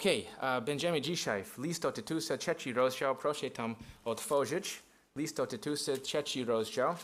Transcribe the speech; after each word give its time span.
Okay, 0.00 0.24
będziemy 0.62 1.00
dzisiaj 1.00 1.44
w 1.44 1.58
list 1.58 1.82
do 1.82 1.92
Tytusa, 1.92 2.38
trzeci 2.38 2.72
rozdział. 2.72 3.16
Proszę 3.16 3.50
tam 3.50 3.76
otworzyć. 4.04 4.82
List 5.16 5.36
do 5.36 5.46
Tytusa, 5.46 5.96
trzeci 5.96 6.44
rozdział. 6.44 6.94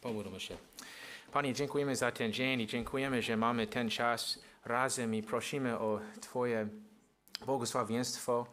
Pomódlmy 0.00 0.40
się. 0.40 0.56
Panie, 1.32 1.54
dziękujemy 1.54 1.96
za 1.96 2.12
ten 2.12 2.32
dzień 2.32 2.60
i 2.60 2.66
dziękujemy, 2.66 3.22
że 3.22 3.36
mamy 3.36 3.66
ten 3.66 3.90
czas 3.90 4.38
razem 4.64 5.14
i 5.14 5.22
prosimy 5.22 5.78
o 5.78 6.00
Twoje 6.20 6.68
błogosławieństwo 7.46 8.46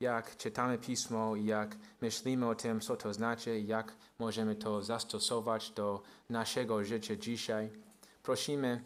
jak 0.00 0.36
czytamy 0.36 0.78
pismo 0.78 1.36
i 1.36 1.44
jak 1.44 1.76
myślimy 2.00 2.48
o 2.48 2.54
tym, 2.54 2.80
co 2.80 2.96
to 2.96 3.14
znaczy, 3.14 3.60
jak 3.60 3.96
możemy 4.18 4.56
to 4.56 4.82
zastosować 4.82 5.70
do 5.70 6.02
naszego 6.28 6.84
życia 6.84 7.16
dzisiaj. 7.16 7.70
Prosimy, 8.22 8.84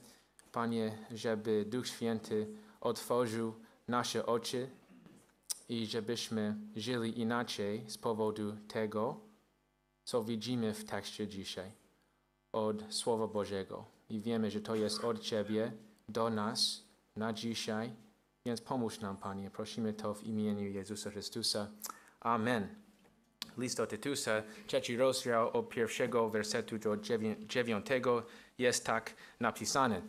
Panie, 0.53 0.99
żeby 1.11 1.65
Duch 1.69 1.89
Święty 1.89 2.47
otworzył 2.81 3.55
nasze 3.89 4.27
oczy 4.27 4.71
i 5.69 5.87
żebyśmy 5.87 6.57
żyli 6.77 7.21
inaczej 7.21 7.85
z 7.91 7.99
powodu 7.99 8.57
tego, 8.69 9.21
co 10.05 10.25
widzimy 10.25 10.75
w 10.75 10.85
tekście 10.85 11.29
dzisiaj 11.29 11.73
od 12.53 12.95
Słowa 12.95 13.27
Bożego. 13.27 13.85
I 14.09 14.21
wiemy, 14.21 14.51
że 14.51 14.61
to 14.61 14.75
jest 14.75 15.05
od 15.05 15.21
Ciebie 15.21 15.73
do 16.09 16.31
nas 16.31 16.83
na 17.17 17.33
dzisiaj 17.33 17.93
więc 18.47 18.61
pomóż 18.61 19.01
nam, 19.01 19.17
Panie. 19.17 19.51
Prosimy 19.51 19.93
to 19.93 20.15
w 20.15 20.25
imieniu 20.25 20.71
Jezusa 20.71 21.11
Chrystusa. 21.11 21.69
Amen. 22.21 22.69
List 23.59 23.77
do 23.77 23.87
Tytusa, 23.87 24.43
trzeci 24.67 24.97
rozdział 24.97 25.57
od 25.57 25.69
pierwszego 25.69 26.31
wersetu 26.31 26.79
do 26.79 26.97
dziewiątego 27.47 28.23
jest 28.59 28.87
tak 28.87 29.15
napisane. 29.41 30.03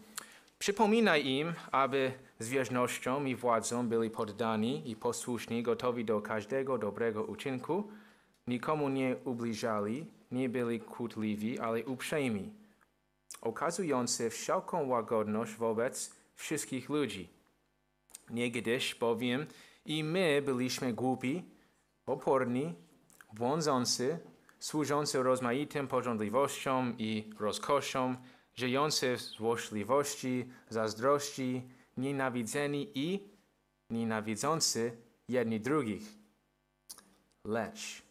Przypominaj 0.60 1.26
im, 1.26 1.54
aby 1.72 2.12
z 2.40 2.50
wiernością 2.50 3.26
i 3.26 3.36
władzą 3.36 3.88
byli 3.88 4.10
poddani 4.10 4.92
i 4.92 4.96
posłuszni, 4.96 5.64
gotowi 5.64 6.06
do 6.06 6.22
każdego 6.22 6.78
dobrego 6.78 7.24
uczynku, 7.24 7.92
nikomu 8.48 8.90
nie 8.90 9.16
ubliżali, 9.26 10.06
nie 10.32 10.50
byli 10.50 10.80
kłótliwi, 10.80 11.60
ale 11.60 11.86
uprzejmi, 11.86 12.54
okazujący 13.42 14.30
wszelką 14.30 14.88
łagodność 14.88 15.56
wobec 15.56 16.16
wszystkich 16.36 16.90
ludzi 16.90 17.39
Niegdyś 18.30 18.96
bowiem 18.96 19.46
i 19.86 20.04
my 20.04 20.42
byliśmy 20.46 20.94
głupi, 20.94 21.44
oporni, 22.06 22.74
błądzący, 23.34 24.20
służący 24.60 25.24
rozmaitym 25.24 25.88
pożądliwościom 25.88 26.96
i 26.98 27.30
rozkoszom, 27.40 28.18
żyjący 28.56 29.18
w 29.18 29.22
złośliwości, 29.22 30.46
zazdrości, 30.70 31.62
nienawidzeni 31.98 32.92
i 32.96 33.30
nienawidzący 33.90 34.98
jedni 35.28 35.60
drugich. 35.60 36.04
Lecz 37.46 38.10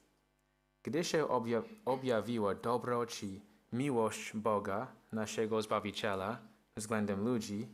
gdy 0.88 1.04
się 1.04 1.28
obja 1.28 1.62
objawiła 1.84 2.54
dobro 2.54 3.06
czy 3.06 3.26
miłość 3.72 4.32
Boga, 4.34 4.86
naszego 5.12 5.62
Zbawiciela, 5.62 6.38
względem 6.76 7.24
ludzi, 7.24 7.68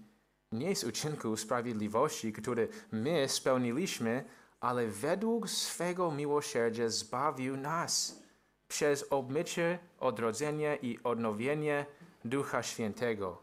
nie 0.55 0.77
z 0.77 0.85
uczynku 0.85 1.37
sprawiedliwości, 1.37 2.33
które 2.33 2.69
my 2.93 3.29
spełniliśmy, 3.29 4.25
ale 4.61 4.87
według 4.87 5.51
swego 5.51 6.11
miłosierdzia 6.11 6.89
zbawił 6.89 7.57
nas 7.57 8.23
przez 8.69 9.05
obmycie, 9.11 9.79
odrodzenie 10.01 10.79
i 10.83 10.99
odnowienie 11.05 11.87
Ducha 12.25 12.63
Świętego, 12.63 13.43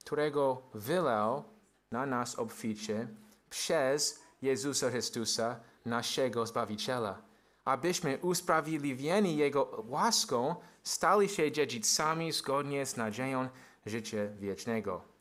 którego 0.00 0.62
wylał 0.74 1.44
na 1.92 2.06
nas 2.06 2.38
obficie 2.38 3.08
przez 3.50 4.20
Jezusa 4.42 4.90
Chrystusa, 4.90 5.60
naszego 5.84 6.46
Zbawiciela, 6.46 7.22
abyśmy 7.64 8.18
usprawiedliwieni 8.18 9.36
Jego 9.36 9.84
łaską 9.88 10.56
stali 10.82 11.28
się 11.28 11.52
dziedzicami 11.52 12.32
zgodnie 12.32 12.86
z 12.86 12.96
nadzieją 12.96 13.48
życia 13.86 14.18
wiecznego. 14.38 15.15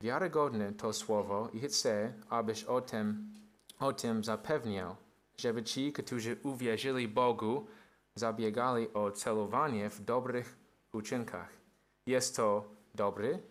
Wiarygodne 0.00 0.72
to 0.72 0.92
słowo 0.92 1.48
i 1.52 1.60
chcę, 1.60 2.12
abyś 2.28 2.64
o 2.64 2.80
tym, 2.80 3.34
o 3.78 3.92
tym 3.92 4.24
zapewniał, 4.24 4.96
żeby 5.36 5.62
ci, 5.62 5.92
którzy 5.92 6.36
uwierzyli 6.42 7.08
Bogu, 7.08 7.66
zabiegali 8.14 8.92
o 8.92 9.10
celowanie 9.10 9.90
w 9.90 10.00
dobrych 10.00 10.58
uczynkach. 10.92 11.48
Jest 12.06 12.36
to 12.36 12.64
dobry 12.94 13.42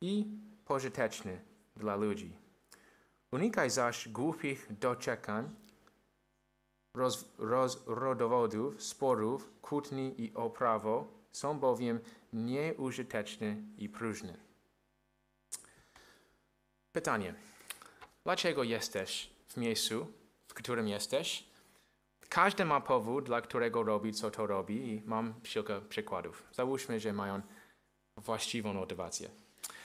i 0.00 0.26
pożyteczny 0.64 1.40
dla 1.76 1.96
ludzi. 1.96 2.36
Unikaj 3.32 3.70
zaś 3.70 4.08
głupich 4.08 4.78
doczekań, 4.80 5.50
roz, 6.94 7.24
roz, 7.38 7.82
rodowodów, 7.86 8.82
sporów, 8.82 9.50
kłótni 9.62 10.20
i 10.22 10.34
oprawo, 10.34 11.08
są 11.32 11.58
bowiem 11.58 12.00
nieużyteczne 12.32 13.56
i 13.78 13.88
próżne. 13.88 14.47
Pytanie. 16.92 17.34
Dlaczego 18.24 18.62
jesteś 18.62 19.30
w 19.48 19.56
miejscu, 19.56 20.06
w 20.48 20.54
którym 20.54 20.88
jesteś? 20.88 21.44
Każdy 22.28 22.64
ma 22.64 22.80
powód, 22.80 23.24
dla 23.24 23.40
którego 23.40 23.82
robi, 23.82 24.12
co 24.12 24.30
to 24.30 24.46
robi 24.46 24.74
i 24.74 25.02
mam 25.06 25.34
kilka 25.40 25.80
przykładów. 25.80 26.42
Załóżmy, 26.52 27.00
że 27.00 27.12
mają 27.12 27.42
właściwą 28.16 28.72
motywację. 28.72 29.28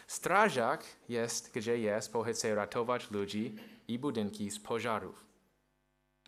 Strażak 0.08 0.86
jest, 1.10 1.52
gdzie 1.54 1.78
jest, 1.80 2.12
bo 2.12 2.24
chce 2.24 2.56
ratować 2.56 3.12
ludzi 3.12 3.56
i 3.88 4.00
budynki 4.00 4.52
z 4.52 4.60
pożarów. 4.60 5.26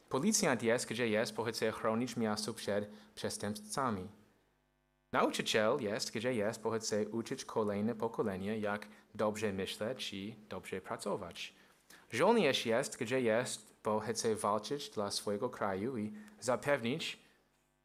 Policjant 0.09 0.63
jest, 0.63 0.89
gdzie 0.89 1.07
jest, 1.07 1.33
bo 1.33 1.43
chce 1.43 1.71
chronić 1.71 2.17
miasto 2.17 2.53
przed 2.53 2.89
przestępcami. 3.15 4.07
Nauczyciel 5.15 5.77
jest, 5.79 6.11
gdzie 6.11 6.33
jest, 6.33 6.61
bo 6.61 6.71
chce 6.71 7.09
uczyć 7.09 7.45
kolejne 7.45 7.95
pokolenie, 7.95 8.59
jak 8.59 8.87
dobrze 9.13 9.53
myśleć 9.53 10.13
i 10.13 10.35
dobrze 10.49 10.81
pracować. 10.81 11.53
Żołnierz 12.11 12.65
jest, 12.65 12.97
gdzie 12.97 13.21
jest, 13.21 13.75
bo 13.83 13.99
chce 13.99 14.35
walczyć 14.35 14.89
dla 14.89 15.11
swojego 15.11 15.49
kraju 15.49 15.97
i 15.97 16.13
zapewnić, 16.39 17.19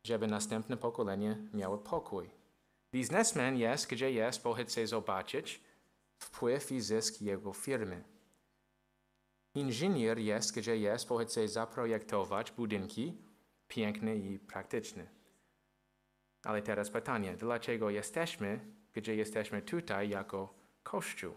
żeby 0.05 0.27
następne 0.27 0.77
pokolenie 0.77 1.37
miało 1.55 1.79
pokój. 1.79 2.31
Biznesmen 2.93 3.57
jest, 3.57 3.91
gdzie 3.91 4.12
jest, 4.12 4.43
bo 4.43 4.55
chce 4.55 4.87
zobaczyć 4.87 5.61
wpływ 6.19 6.73
i 6.73 6.81
zysk 6.81 7.21
jego 7.21 7.53
firmy. 7.53 8.05
Inżynier 9.55 10.19
jest, 10.19 10.57
gdzie 10.57 10.77
jest, 10.77 11.09
bo 11.09 11.19
chce 11.19 11.49
zaprojektować 11.49 12.53
budynki 12.53 13.15
piękne 13.69 14.17
i 14.17 14.39
praktyczne. 14.39 15.19
Ale 16.45 16.62
teraz 16.62 16.91
pytanie, 16.91 17.37
dlaczego 17.37 17.91
jesteśmy, 17.91 18.61
gdzie 18.95 19.17
jesteśmy 19.17 19.62
tutaj 19.62 20.09
jako 20.09 20.55
Kościół? 20.83 21.34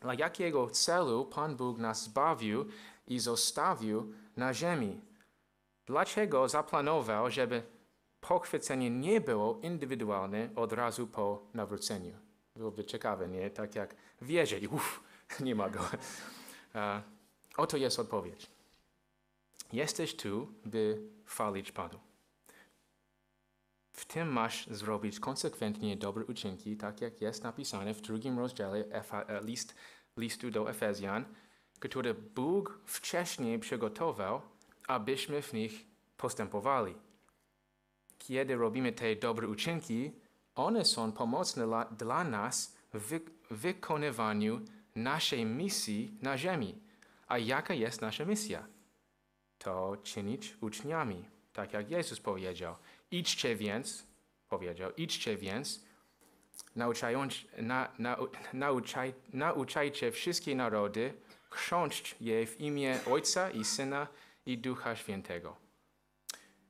Dla 0.00 0.14
jakiego 0.14 0.70
celu 0.70 1.24
Pan 1.24 1.56
Bóg 1.56 1.78
nas 1.78 2.04
zbawił 2.04 2.64
i 3.06 3.18
zostawił 3.18 4.14
na 4.36 4.54
ziemi? 4.54 5.00
Dlaczego 5.86 6.48
zaplanował, 6.48 7.30
żeby 7.30 7.62
pochwycenie 8.20 8.90
nie 8.90 9.20
było 9.20 9.58
indywidualne 9.62 10.48
od 10.56 10.72
razu 10.72 11.06
po 11.06 11.46
nawróceniu? 11.54 12.14
Byłoby 12.56 12.84
ciekawe, 12.84 13.28
nie? 13.28 13.50
Tak 13.50 13.74
jak 13.74 13.94
wierzę 14.22 14.58
i 14.58 14.68
uff, 14.68 15.02
nie 15.40 15.54
ma 15.54 15.70
go. 15.70 15.80
Oto 17.56 17.76
jest 17.76 17.98
odpowiedź. 17.98 18.50
Jesteś 19.72 20.16
tu, 20.16 20.48
by 20.64 21.02
chwalić 21.24 21.72
Panu. 21.72 21.98
W 23.94 24.04
tym 24.04 24.32
masz 24.32 24.66
zrobić 24.66 25.20
konsekwentnie 25.20 25.96
dobre 25.96 26.24
uczynki, 26.24 26.76
tak 26.76 27.00
jak 27.00 27.20
jest 27.20 27.44
napisane 27.44 27.94
w 27.94 28.00
drugim 28.00 28.38
rozdziale 28.38 28.78
e, 28.78 29.40
list, 29.42 29.74
listu 30.16 30.50
do 30.50 30.70
Efezjan, 30.70 31.24
który 31.80 32.14
Bóg 32.14 32.80
wcześniej 32.84 33.58
przygotował, 33.58 34.42
abyśmy 34.86 35.42
w 35.42 35.52
nich 35.52 35.86
postępowali. 36.16 36.94
Kiedy 38.18 38.56
robimy 38.56 38.92
te 38.92 39.16
dobre 39.16 39.48
uczynki, 39.48 40.12
one 40.54 40.84
są 40.84 41.12
pomocne 41.12 41.66
dla, 41.66 41.84
dla 41.84 42.24
nas 42.24 42.76
w 42.94 43.20
wykonywaniu 43.50 44.60
naszej 44.94 45.46
misji 45.46 46.18
na 46.22 46.38
ziemi. 46.38 46.80
A 47.26 47.38
jaka 47.38 47.74
jest 47.74 48.00
nasza 48.00 48.24
misja? 48.24 48.66
To 49.58 49.96
czynić 50.02 50.56
uczniami, 50.60 51.24
tak 51.52 51.72
jak 51.72 51.90
Jezus 51.90 52.20
powiedział. 52.20 52.74
Idźcie 53.14 53.56
więc, 53.56 54.06
powiedział, 54.48 54.90
idźcie 54.96 55.36
więc, 55.36 55.80
nauczając, 56.76 57.34
na, 57.58 57.92
na, 57.98 58.16
nauczaj, 58.52 59.14
nauczajcie 59.32 60.12
wszystkie 60.12 60.54
narody, 60.54 61.14
chrząść 61.50 62.16
je 62.20 62.46
w 62.46 62.60
imię 62.60 63.00
Ojca 63.10 63.50
i 63.50 63.64
Syna 63.64 64.06
i 64.46 64.58
Ducha 64.58 64.96
Świętego. 64.96 65.56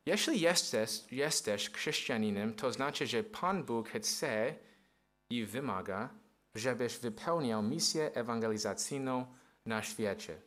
Jeśli 0.06 0.40
jesteś, 0.40 0.90
jesteś 1.10 1.70
chrześcijaninem, 1.70 2.54
to 2.54 2.72
znaczy, 2.72 3.06
że 3.06 3.22
Pan 3.22 3.64
Bóg 3.64 3.88
chce 3.88 4.54
i 5.30 5.44
wymaga, 5.44 6.08
żebyś 6.54 6.98
wypełniał 6.98 7.62
misję 7.62 8.10
ewangelizacyjną 8.14 9.26
na 9.66 9.82
świecie. 9.82 10.40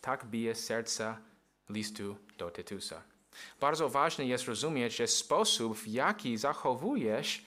Tak 0.00 0.24
bije 0.24 0.54
serca 0.54 1.20
listu 1.68 2.16
do 2.38 2.50
Tytusa. 2.50 3.11
Bardzo 3.60 3.88
ważne 3.88 4.24
jest 4.26 4.44
rozumieć, 4.44 4.96
że 4.96 5.06
sposób, 5.06 5.78
w 5.78 5.88
jaki 5.88 6.36
zachowujesz, 6.36 7.44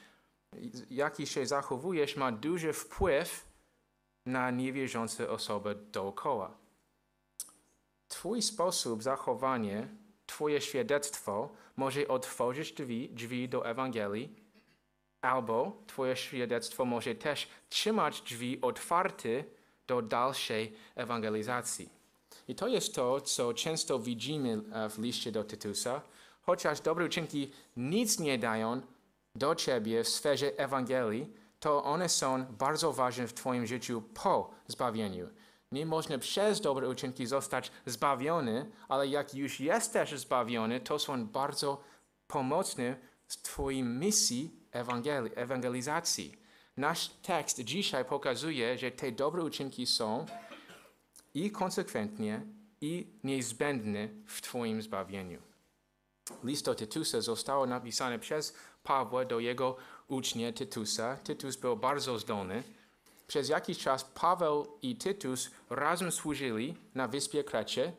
jaki 0.90 1.28
się 1.28 1.46
zachowujesz, 1.46 2.16
ma 2.16 2.32
duży 2.32 2.74
wpływ 2.74 3.46
na 4.26 4.52
niewierzące 4.52 5.30
osoby 5.30 5.76
dookoła. 5.76 6.58
Twój 8.08 8.42
sposób 8.42 9.04
zachowania, 9.04 9.88
Twoje 10.26 10.62
świadectwo 10.62 11.50
może 11.76 12.08
otworzyć 12.08 12.72
drzwi, 12.72 13.10
drzwi 13.10 13.50
do 13.50 13.66
Ewangelii, 13.66 14.36
albo 15.22 15.84
Twoje 15.88 16.16
świadectwo 16.16 16.86
może 16.86 17.16
też 17.16 17.48
trzymać 17.70 18.22
drzwi 18.22 18.62
otwarte 18.62 19.44
do 19.88 20.02
dalszej 20.02 20.74
ewangelizacji. 20.96 21.95
I 22.48 22.56
to 22.56 22.68
jest 22.68 22.96
to, 22.96 23.22
co 23.22 23.54
często 23.54 24.00
widzimy 24.00 24.62
e, 24.72 24.90
w 24.90 25.00
liście 25.00 25.32
do 25.32 25.44
Tytusa. 25.44 26.02
Chociaż 26.42 26.82
dobre 26.82 27.06
uczynki 27.06 27.52
nic 27.78 28.20
nie 28.20 28.38
dają 28.38 28.82
do 29.36 29.56
Ciebie 29.56 30.04
w 30.04 30.10
sferze 30.10 30.58
Ewangelii, 30.58 31.34
to 31.60 31.84
one 31.84 32.10
są 32.10 32.46
bardzo 32.46 32.94
ważne 32.94 33.28
w 33.28 33.34
Twoim 33.34 33.66
życiu 33.66 34.04
po 34.24 34.52
zbawieniu. 34.68 35.30
Nie 35.72 35.86
można 35.86 36.18
przez 36.18 36.62
dobre 36.62 36.90
uczynki 36.90 37.26
zostać 37.26 37.72
zbawiony, 37.86 38.72
ale 38.88 39.08
jak 39.08 39.36
już 39.36 39.60
jesteś 39.60 40.10
zbawiony, 40.10 40.80
to 40.80 41.00
są 41.00 41.28
bardzo 41.28 41.82
pomocne 42.28 42.96
w 43.28 43.42
Twojej 43.42 43.84
misji 43.84 44.52
ewangeli 44.72 45.30
ewangelizacji. 45.36 46.38
Nasz 46.78 47.10
tekst 47.10 47.60
dzisiaj 47.64 48.06
pokazuje, 48.06 48.78
że 48.78 48.92
te 48.92 49.12
dobre 49.12 49.44
uczynki 49.44 49.86
są 49.86 50.26
i 51.36 51.52
konsekwentnie, 51.52 52.42
i 52.82 53.08
niezbędne 53.24 54.10
w 54.26 54.42
Twoim 54.42 54.82
zbawieniu. 54.82 55.42
List 56.44 56.66
do 56.66 56.76
Tytusa 56.76 57.22
został 57.22 57.66
napisany 57.66 58.20
przez 58.20 58.56
Pawła 58.84 59.26
do 59.26 59.40
jego 59.40 59.76
ucznia 60.08 60.54
Tytusa. 60.54 61.18
Tytus 61.18 61.56
był 61.56 61.78
bardzo 61.78 62.20
zdolny. 62.20 62.64
Przez 63.28 63.50
jakiś 63.50 63.78
czas 63.78 64.04
Paweł 64.04 64.68
i 64.82 64.96
Tytus 64.96 65.52
razem 65.70 66.12
służyli 66.12 66.76
na 66.96 67.08
wyspie 67.08 67.44
Krecie. 67.44 67.94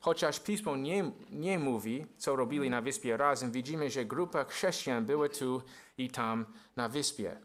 Chociaż 0.00 0.40
Pismo 0.40 0.76
nie, 0.76 1.10
nie 1.30 1.58
mówi, 1.58 2.06
co 2.16 2.36
robili 2.36 2.70
na 2.70 2.82
wyspie 2.82 3.16
razem, 3.16 3.52
widzimy, 3.52 3.90
że 3.90 4.04
grupa 4.04 4.44
chrześcijan 4.44 5.04
była 5.04 5.28
tu 5.28 5.62
i 5.98 6.10
tam 6.10 6.46
na 6.76 6.88
wyspie. 6.88 7.36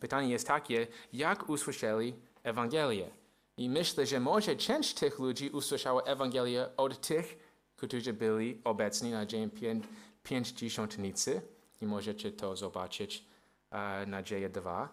Pytanie 0.00 0.30
jest 0.30 0.46
takie, 0.46 0.86
jak 1.12 1.48
usłyszeli 1.48 2.14
Ewangelię? 2.42 3.21
I 3.56 3.70
myślę, 3.70 4.06
że 4.06 4.20
może 4.20 4.56
część 4.56 4.94
tych 4.94 5.18
ludzi 5.18 5.50
usłyszała 5.50 6.02
Ewangelię 6.02 6.68
od 6.76 7.00
tych, 7.00 7.38
którzy 7.76 8.12
byli 8.12 8.60
obecni 8.64 9.10
na 9.10 9.26
dzień 9.26 9.50
Pięćdziesiątnicy. 10.22 11.42
I 11.80 11.86
możecie 11.86 12.32
to 12.32 12.56
zobaczyć 12.56 13.24
uh, 13.70 14.08
na 14.08 14.22
dzieje 14.22 14.48
2. 14.48 14.88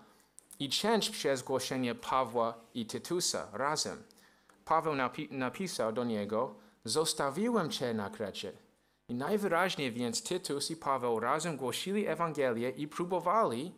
I 0.60 0.70
część 0.70 1.10
przez 1.10 1.44
głoszenie 1.44 1.96
Pawła 1.96 2.54
i 2.74 2.86
Tytusa 2.86 3.48
razem. 3.54 4.04
Paweł 4.66 4.96
napi 4.96 5.28
napisał 5.32 5.94
do 5.94 6.04
niego, 6.04 6.56
zostawiłem 6.86 7.70
cię 7.70 7.94
na 7.94 8.10
Krecie. 8.10 8.54
I 9.08 9.14
najwyraźniej 9.14 9.92
więc 9.92 10.24
Tytus 10.24 10.72
i 10.72 10.76
Paweł 10.76 11.20
razem 11.20 11.58
głosili 11.58 12.08
Ewangelię 12.08 12.70
i 12.70 12.88
próbowali 12.88 13.72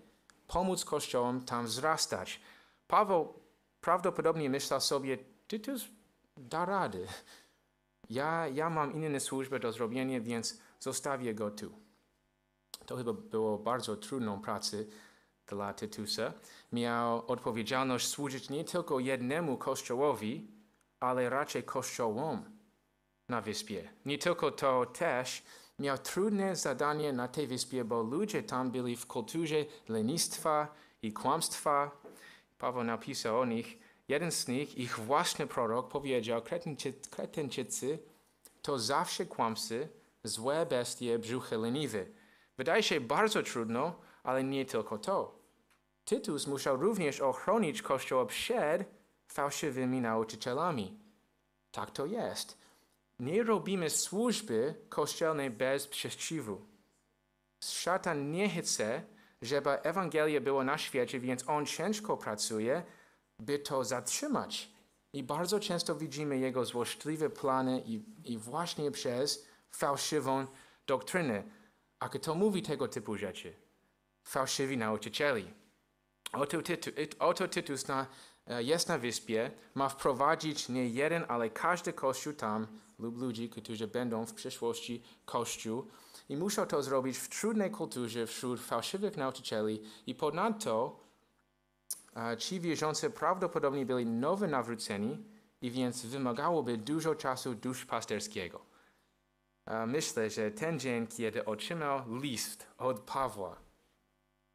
pomóc 0.47 0.85
Kościołom 0.85 1.45
tam 1.45 1.65
wzrastać. 1.65 2.41
Paweł 2.87 3.40
prawdopodobnie 3.81 4.49
myślał 4.49 4.81
sobie, 4.81 5.17
Tytus 5.47 5.85
da 6.37 6.65
rady. 6.65 7.07
Ja, 8.09 8.47
ja 8.47 8.69
mam 8.69 8.93
inne 8.93 9.19
służby 9.19 9.59
do 9.59 9.71
zrobienia, 9.71 10.21
więc 10.21 10.59
zostawię 10.79 11.33
go 11.33 11.51
tu. 11.51 11.71
To 12.85 12.95
chyba 12.95 13.13
było 13.13 13.57
bardzo 13.57 13.95
trudną 13.95 14.41
pracę 14.41 14.77
dla 15.47 15.73
Tytusa. 15.73 16.33
Miał 16.71 17.27
odpowiedzialność 17.27 18.07
służyć 18.07 18.49
nie 18.49 18.63
tylko 18.63 18.99
jednemu 18.99 19.57
kościołowi, 19.57 20.47
ale 20.99 21.29
raczej 21.29 21.63
kościołom 21.63 22.43
na 23.29 23.41
wyspie. 23.41 23.89
Nie 24.05 24.17
tylko 24.17 24.51
to 24.51 24.85
też 24.85 25.43
miał 25.79 25.97
trudne 25.97 26.55
zadanie 26.55 27.13
na 27.13 27.27
tej 27.27 27.47
wyspie, 27.47 27.85
bo 27.85 28.03
ludzie 28.03 28.43
tam 28.43 28.71
byli 28.71 28.95
w 28.95 29.07
kulturze 29.07 29.55
lenistwa 29.89 30.67
i 31.01 31.13
kłamstwa. 31.13 31.91
Paweł 32.61 32.83
napisał 32.83 33.39
o 33.39 33.45
nich, 33.45 33.77
jeden 34.07 34.31
z 34.31 34.47
nich, 34.47 34.77
ich 34.77 34.99
własny 34.99 35.47
prorok, 35.47 35.91
powiedział, 35.91 36.41
Kretyńczycy 37.09 37.99
to 38.61 38.79
zawsze 38.79 39.25
kłamcy, 39.25 39.87
złe 40.23 40.65
bestie, 40.65 41.19
brzuchy 41.19 41.57
leniwe. 41.57 42.05
Wydaje 42.57 42.83
się 42.83 43.01
bardzo 43.01 43.43
trudno, 43.43 43.95
ale 44.23 44.43
nie 44.43 44.65
tylko 44.65 44.97
to. 44.97 45.39
Tytus 46.05 46.47
musiał 46.47 46.77
również 46.77 47.19
ochronić 47.19 47.81
Kościół 47.81 48.25
przed 48.25 48.85
fałszywymi 49.27 50.01
nauczycielami. 50.01 50.99
Tak 51.71 51.91
to 51.91 52.05
jest. 52.05 52.57
Nie 53.19 53.43
robimy 53.43 53.89
służby 53.89 54.75
kościelnej 54.89 55.49
bez 55.49 55.83
sprzeciwu. 55.83 56.61
Szatan 57.63 58.31
nie 58.31 58.49
chce, 58.49 59.03
żeby 59.41 59.69
Ewangelia 59.69 60.41
było 60.41 60.63
na 60.63 60.77
świecie, 60.77 61.19
więc 61.19 61.49
on 61.49 61.65
ciężko 61.65 62.17
pracuje, 62.17 62.83
by 63.39 63.59
to 63.59 63.83
zatrzymać. 63.83 64.71
I 65.13 65.23
bardzo 65.23 65.59
często 65.59 65.95
widzimy 65.95 66.37
jego 66.37 66.65
złośliwe 66.65 67.29
plany 67.29 67.83
i, 67.85 68.03
i 68.25 68.37
właśnie 68.37 68.91
przez 68.91 69.45
fałszywą 69.71 70.47
doktrynę. 70.87 71.43
A 71.99 72.09
kto 72.09 72.35
mówi 72.35 72.61
tego 72.61 72.87
typu 72.87 73.17
rzeczy? 73.17 73.53
Fałszywi 74.23 74.77
nauczycieli. 74.77 75.53
Oto, 76.33 76.61
tytu, 76.61 76.91
oto 77.19 77.47
Tytus 77.47 77.87
na, 77.87 78.07
e, 78.47 78.63
jest 78.63 78.87
na 78.87 78.97
wyspie, 78.97 79.51
ma 79.75 79.89
wprowadzić 79.89 80.69
nie 80.69 80.89
jeden, 80.89 81.25
ale 81.27 81.49
każdy 81.49 81.93
kościół 81.93 82.33
tam 82.33 82.67
lub 82.99 83.17
ludzi, 83.17 83.49
którzy 83.49 83.87
będą 83.87 84.25
w 84.25 84.33
przyszłości 84.33 85.03
kościół 85.25 85.87
i 86.31 86.37
muszą 86.37 86.65
to 86.65 86.83
zrobić 86.83 87.17
w 87.17 87.29
trudnej 87.29 87.71
kulturze 87.71 88.27
wśród 88.27 88.59
fałszywych 88.59 89.17
nauczycieli 89.17 89.81
i 90.07 90.15
ponadto 90.15 90.99
ci 92.37 92.59
wierzący 92.59 93.09
prawdopodobnie 93.09 93.85
byli 93.85 94.05
nowo 94.05 94.47
nawróceni 94.47 95.17
i 95.61 95.71
więc 95.71 96.05
wymagałoby 96.05 96.77
dużo 96.77 97.15
czasu 97.15 97.55
duszpasterskiego. 97.55 98.61
Myślę, 99.87 100.29
że 100.29 100.51
ten 100.51 100.79
dzień, 100.79 101.07
kiedy 101.07 101.45
otrzymał 101.45 102.15
list 102.21 102.67
od 102.77 102.99
Pawła 102.99 103.55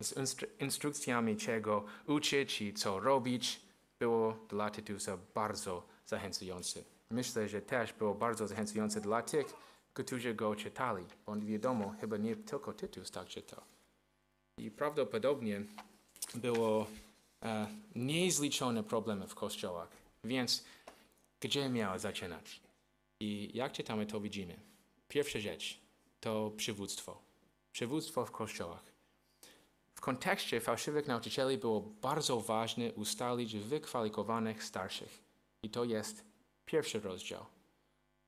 z 0.03 0.17
instru 0.17 0.49
instrukcjami, 0.61 1.37
czego 1.37 1.85
uczyć 2.07 2.63
i 2.63 2.75
co 2.75 3.01
robić, 3.01 3.61
było 3.99 4.37
dla 4.49 4.71
Tytusa 4.71 5.19
bardzo 5.35 5.87
zachęcające. 6.07 6.81
Myślę, 7.11 7.49
że 7.49 7.63
też 7.63 7.93
było 7.93 8.15
bardzo 8.15 8.47
zachęcające 8.47 9.01
dla 9.01 9.23
tych, 9.23 9.47
którzy 10.05 10.35
go 10.35 10.57
czytali, 10.57 11.05
bo 11.27 11.37
wiadomo, 11.37 11.95
chyba 12.01 12.17
nie 12.17 12.37
tylko 12.37 12.73
Tytus 12.73 13.11
tak 13.11 13.29
czytał. 13.29 13.63
I 14.59 14.71
prawdopodobnie 14.71 15.63
było 16.35 16.87
e, 17.43 17.67
niezliczone 17.95 18.85
problemy 18.85 19.27
w 19.27 19.35
kościołach. 19.35 19.89
Więc 20.25 20.65
gdzie 21.41 21.69
miał 21.69 21.99
zaczynać? 21.99 22.61
I 23.21 23.51
jak 23.55 23.73
czytamy, 23.73 24.07
to 24.07 24.21
widzimy. 24.21 24.57
Pierwsza 25.09 25.39
rzecz 25.39 25.81
to 26.21 26.53
przywództwo. 26.57 27.23
Przywództwo 27.73 28.27
w 28.27 28.31
kościołach. 28.31 28.85
W 29.95 30.01
kontekście 30.01 30.61
fałszywych 30.61 31.07
nauczycieli 31.07 31.59
było 31.59 31.81
bardzo 31.81 32.41
ważne 32.41 32.93
ustalić 32.93 33.57
wykwalifikowanych 33.57 34.65
starszych. 34.65 35.23
I 35.63 35.71
to 35.71 35.85
jest 35.85 36.25
pierwszy 36.67 37.01
rozdział. 37.01 37.47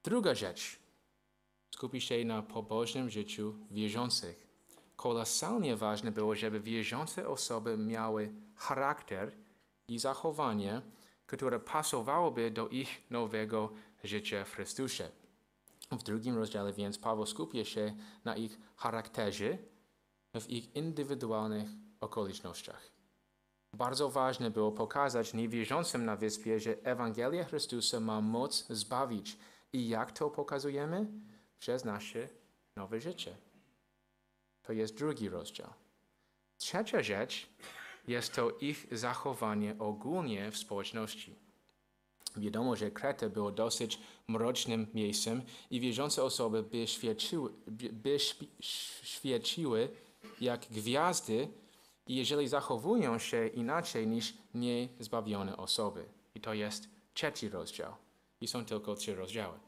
Druga 0.05 0.35
rzecz 0.35 0.88
skupi 1.71 2.01
się 2.01 2.25
na 2.25 2.43
pobożnym 2.43 3.11
życiu 3.11 3.55
wierzących. 3.71 4.49
Kolosalnie 4.97 5.77
ważne 5.77 6.13
było, 6.13 6.35
żeby 6.35 6.61
wierzące 6.61 7.29
osoby 7.29 7.77
miały 7.77 8.33
charakter 8.57 9.33
i 9.89 9.99
zachowanie, 9.99 10.83
które 11.27 11.61
pasowałoby 11.61 12.51
do 12.51 12.69
ich 12.69 13.11
nowego 13.11 13.73
życia 14.05 14.45
w 14.45 14.51
Chrystusie. 14.51 15.09
W 15.93 16.03
drugim 16.03 16.37
rozdziale 16.37 16.73
więc 16.73 16.99
Paweł 16.99 17.27
skupia 17.27 17.65
się 17.65 17.97
na 18.25 18.37
ich 18.37 18.59
charakterze 18.77 19.59
w 20.41 20.51
ich 20.51 20.77
indywidualnych 20.77 21.69
okolicznościach. 22.01 22.91
Bardzo 23.75 24.11
ważne 24.11 24.51
było 24.51 24.73
pokazać 24.73 25.35
niewierzącym 25.35 26.05
na 26.05 26.17
wyspie, 26.17 26.61
że 26.61 26.77
Ewangelia 26.83 27.45
Chrystusa 27.45 28.01
ma 28.01 28.21
moc 28.21 28.67
zbawić. 28.71 29.39
I 29.73 29.89
jak 29.89 30.13
to 30.13 30.31
pokazujemy? 30.31 31.07
Przez 31.59 31.85
nasze 31.85 32.29
nowe 32.77 33.01
życie. 33.01 33.37
To 34.63 34.73
jest 34.73 34.95
drugi 34.95 35.29
rozdział. 35.29 35.73
Trzecia 36.59 37.03
rzecz 37.03 37.47
jest 38.09 38.35
to 38.35 38.51
ich 38.51 38.87
zachowanie 38.93 39.77
ogólnie 39.79 40.51
w 40.51 40.57
społeczności. 40.57 41.35
Wiadomo, 42.37 42.77
że 42.77 42.91
Kreta 42.91 43.29
było 43.29 43.51
dosyć 43.51 44.01
mrocznym 44.29 44.87
miejscem 44.95 45.43
i 45.71 45.81
wierzące 45.81 46.23
osoby 46.23 46.63
by 46.63 46.87
świeciły, 46.87 47.53
by 47.93 48.19
świeciły 49.03 49.89
jak 50.41 50.67
gwiazdy, 50.71 51.49
jeżeli 52.07 52.49
zachowują 52.49 53.19
się 53.19 53.47
inaczej 53.47 54.07
niż 54.07 54.35
niezbawione 54.55 55.57
osoby. 55.57 56.05
I 56.35 56.41
to 56.41 56.55
jest 56.55 56.89
trzeci 57.15 57.49
rozdział. 57.49 57.93
I 58.41 58.49
są 58.49 58.65
tylko 58.65 58.95
trzy 58.95 59.15
rozdziały. 59.15 59.59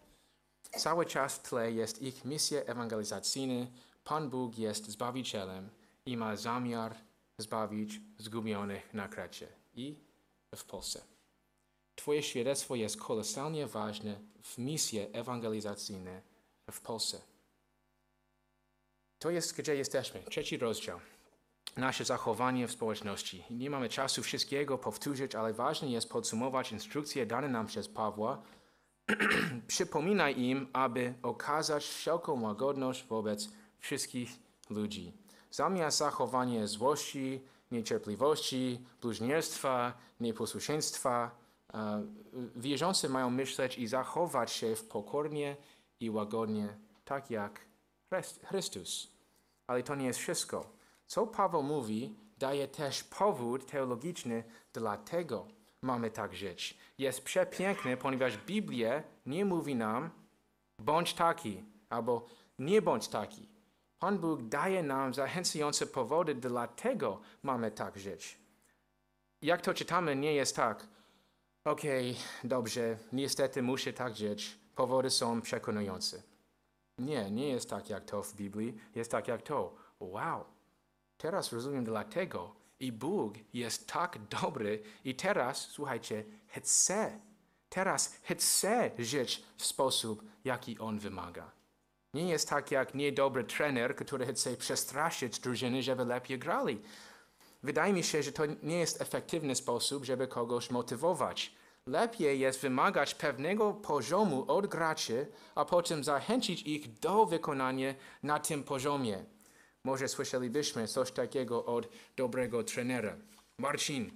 Cały 0.71 1.07
czas 1.07 1.43
tle 1.43 1.73
jest 1.73 2.03
ich 2.03 2.25
misja 2.25 2.61
ewangelizacyjna. 2.61 3.67
Pan 4.05 4.31
Bóg 4.31 4.59
jest 4.59 4.87
Zbawicielem 4.87 5.71
i 6.07 6.17
ma 6.17 6.37
zamiar 6.37 6.95
zbawić 7.39 8.01
zgubionych 8.19 8.95
na 8.95 9.09
Krecie 9.09 9.49
i 9.75 9.99
w 10.55 10.65
Polsce. 10.65 11.03
Twoje 11.95 12.23
świadectwo 12.23 12.75
jest 12.75 13.01
kolosalnie 13.01 13.67
ważne 13.67 14.21
w 14.43 14.59
misji 14.59 15.07
ewangelizacyjnej 15.13 16.21
w 16.71 16.81
Polsce. 16.81 17.21
To 19.19 19.31
jest, 19.31 19.57
gdzie 19.57 19.75
jesteśmy. 19.75 20.23
Trzeci 20.23 20.57
rozdział. 20.57 21.01
Nasze 21.77 22.05
zachowanie 22.05 22.69
w 22.69 22.73
społeczności. 22.73 23.45
Nie 23.51 23.71
mamy 23.71 23.89
czasu 23.89 24.23
wszystkiego 24.23 24.79
powtórzyć, 24.79 25.35
ale 25.35 25.53
ważne 25.53 25.89
jest 25.89 26.09
podsumować 26.09 26.73
instrukcje 26.73 27.27
dane 27.27 27.49
nam 27.49 27.67
przez 27.67 27.89
Pawła. 27.89 28.43
Przypominaj 29.67 30.41
im, 30.41 30.69
aby 30.73 31.15
okazać 31.23 31.85
wszelką 31.85 32.41
łagodność 32.41 33.05
wobec 33.05 33.49
wszystkich 33.79 34.31
ludzi. 34.71 35.13
Zamiast 35.51 35.99
zachowania 35.99 36.67
złości, 36.67 37.41
niecierpliwości, 37.71 38.81
bluźnierstwa, 39.03 39.93
nieposłuszeństwa, 40.21 41.31
e, 41.75 42.03
wierzący 42.57 43.09
mają 43.09 43.31
myśleć 43.31 43.79
i 43.79 43.87
zachować 43.87 44.53
się 44.53 44.77
w 44.77 44.85
pokornie 44.85 45.57
i 46.01 46.11
łagodnie, 46.11 46.69
tak 47.05 47.31
jak 47.31 47.61
Chrystus. 48.45 49.09
Ale 49.67 49.83
to 49.83 49.95
nie 49.95 50.07
jest 50.07 50.19
wszystko. 50.19 50.71
Co 51.07 51.27
Paweł 51.27 51.63
mówi, 51.63 52.15
daje 52.39 52.69
też 52.69 53.05
powód 53.05 53.67
teologiczny, 53.67 54.45
dlatego 54.73 55.47
mamy 55.83 56.11
tak 56.11 56.35
żyć. 56.35 56.79
Jest 56.99 57.25
przepiękny, 57.25 57.97
ponieważ 57.97 58.37
Biblia 58.37 59.03
nie 59.27 59.45
mówi 59.45 59.75
nam, 59.75 60.11
bądź 60.79 61.15
taki, 61.15 61.65
albo 61.89 62.27
nie 62.59 62.83
bądź 62.83 63.09
taki. 63.09 63.49
Pan 63.99 64.19
Bóg 64.19 64.43
daje 64.43 64.83
nam 64.83 65.15
zachęcające 65.15 65.87
powody, 65.87 66.35
dlatego 66.35 67.21
mamy 67.43 67.71
tak 67.71 67.99
żyć. 67.99 68.39
Jak 69.43 69.61
to 69.61 69.75
czytamy, 69.75 70.17
nie 70.17 70.35
jest 70.35 70.57
tak, 70.57 70.87
okej, 71.65 72.11
okay, 72.11 72.49
dobrze, 72.49 72.99
niestety 73.13 73.63
muszę 73.63 73.93
tak 73.93 74.17
żyć, 74.17 74.59
powody 74.77 75.11
są 75.11 75.43
przekonujące. 75.43 76.23
Nie, 76.99 77.31
nie 77.31 77.49
jest 77.49 77.71
tak 77.71 77.91
jak 77.91 78.05
to 78.05 78.23
w 78.23 78.35
Biblii, 78.35 78.79
jest 78.95 79.11
tak 79.11 79.29
jak 79.29 79.43
to. 79.43 79.75
Wow, 80.01 80.45
teraz 81.17 81.53
rozumiem 81.53 81.85
dlatego 81.85 82.60
i 82.81 82.93
Bóg 82.93 83.35
jest 83.55 83.87
tak 83.87 84.19
dobry 84.41 84.83
i 85.05 85.15
teraz, 85.15 85.59
słuchajcie, 85.59 86.25
chce, 86.47 87.21
teraz 87.69 88.21
chce 88.23 88.91
żyć 88.99 89.43
w 89.57 89.67
sposób, 89.67 90.25
jaki 90.45 90.79
On 90.79 90.99
wymaga. 90.99 91.51
Nie 92.15 92.29
jest 92.29 92.49
tak 92.49 92.71
jak 92.71 92.95
niedobry 92.95 93.45
trener, 93.45 93.97
który 93.97 94.27
chce 94.27 94.57
przestraszyć 94.57 95.39
drużyny, 95.39 95.83
żeby 95.83 96.05
lepiej 96.05 96.39
grali. 96.39 96.83
Wydaje 97.63 97.93
mi 97.93 98.03
się, 98.03 98.23
że 98.23 98.33
to 98.33 98.43
nie 98.63 98.79
jest 98.79 99.03
efektywny 99.03 99.55
sposób, 99.55 100.05
żeby 100.05 100.29
kogoś 100.29 100.71
motywować. 100.71 101.55
Lepiej 101.87 102.41
jest 102.41 102.61
wymagać 102.61 103.15
pewnego 103.15 103.75
poziomu 103.75 104.45
od 104.49 104.67
graczy, 104.67 105.27
a 105.55 105.65
potem 105.65 106.05
zachęcić 106.05 106.63
ich 106.63 106.99
do 106.99 107.27
wykonania 107.27 107.95
na 108.23 108.39
tym 108.39 108.65
poziomie. 108.65 109.25
Może 109.85 110.09
słyszelibyśmy 110.09 110.89
coś 110.89 111.11
takiego 111.13 111.65
od 111.67 111.89
dobrego 112.17 112.65
trenera. 112.65 113.17
Marcin, 113.59 114.11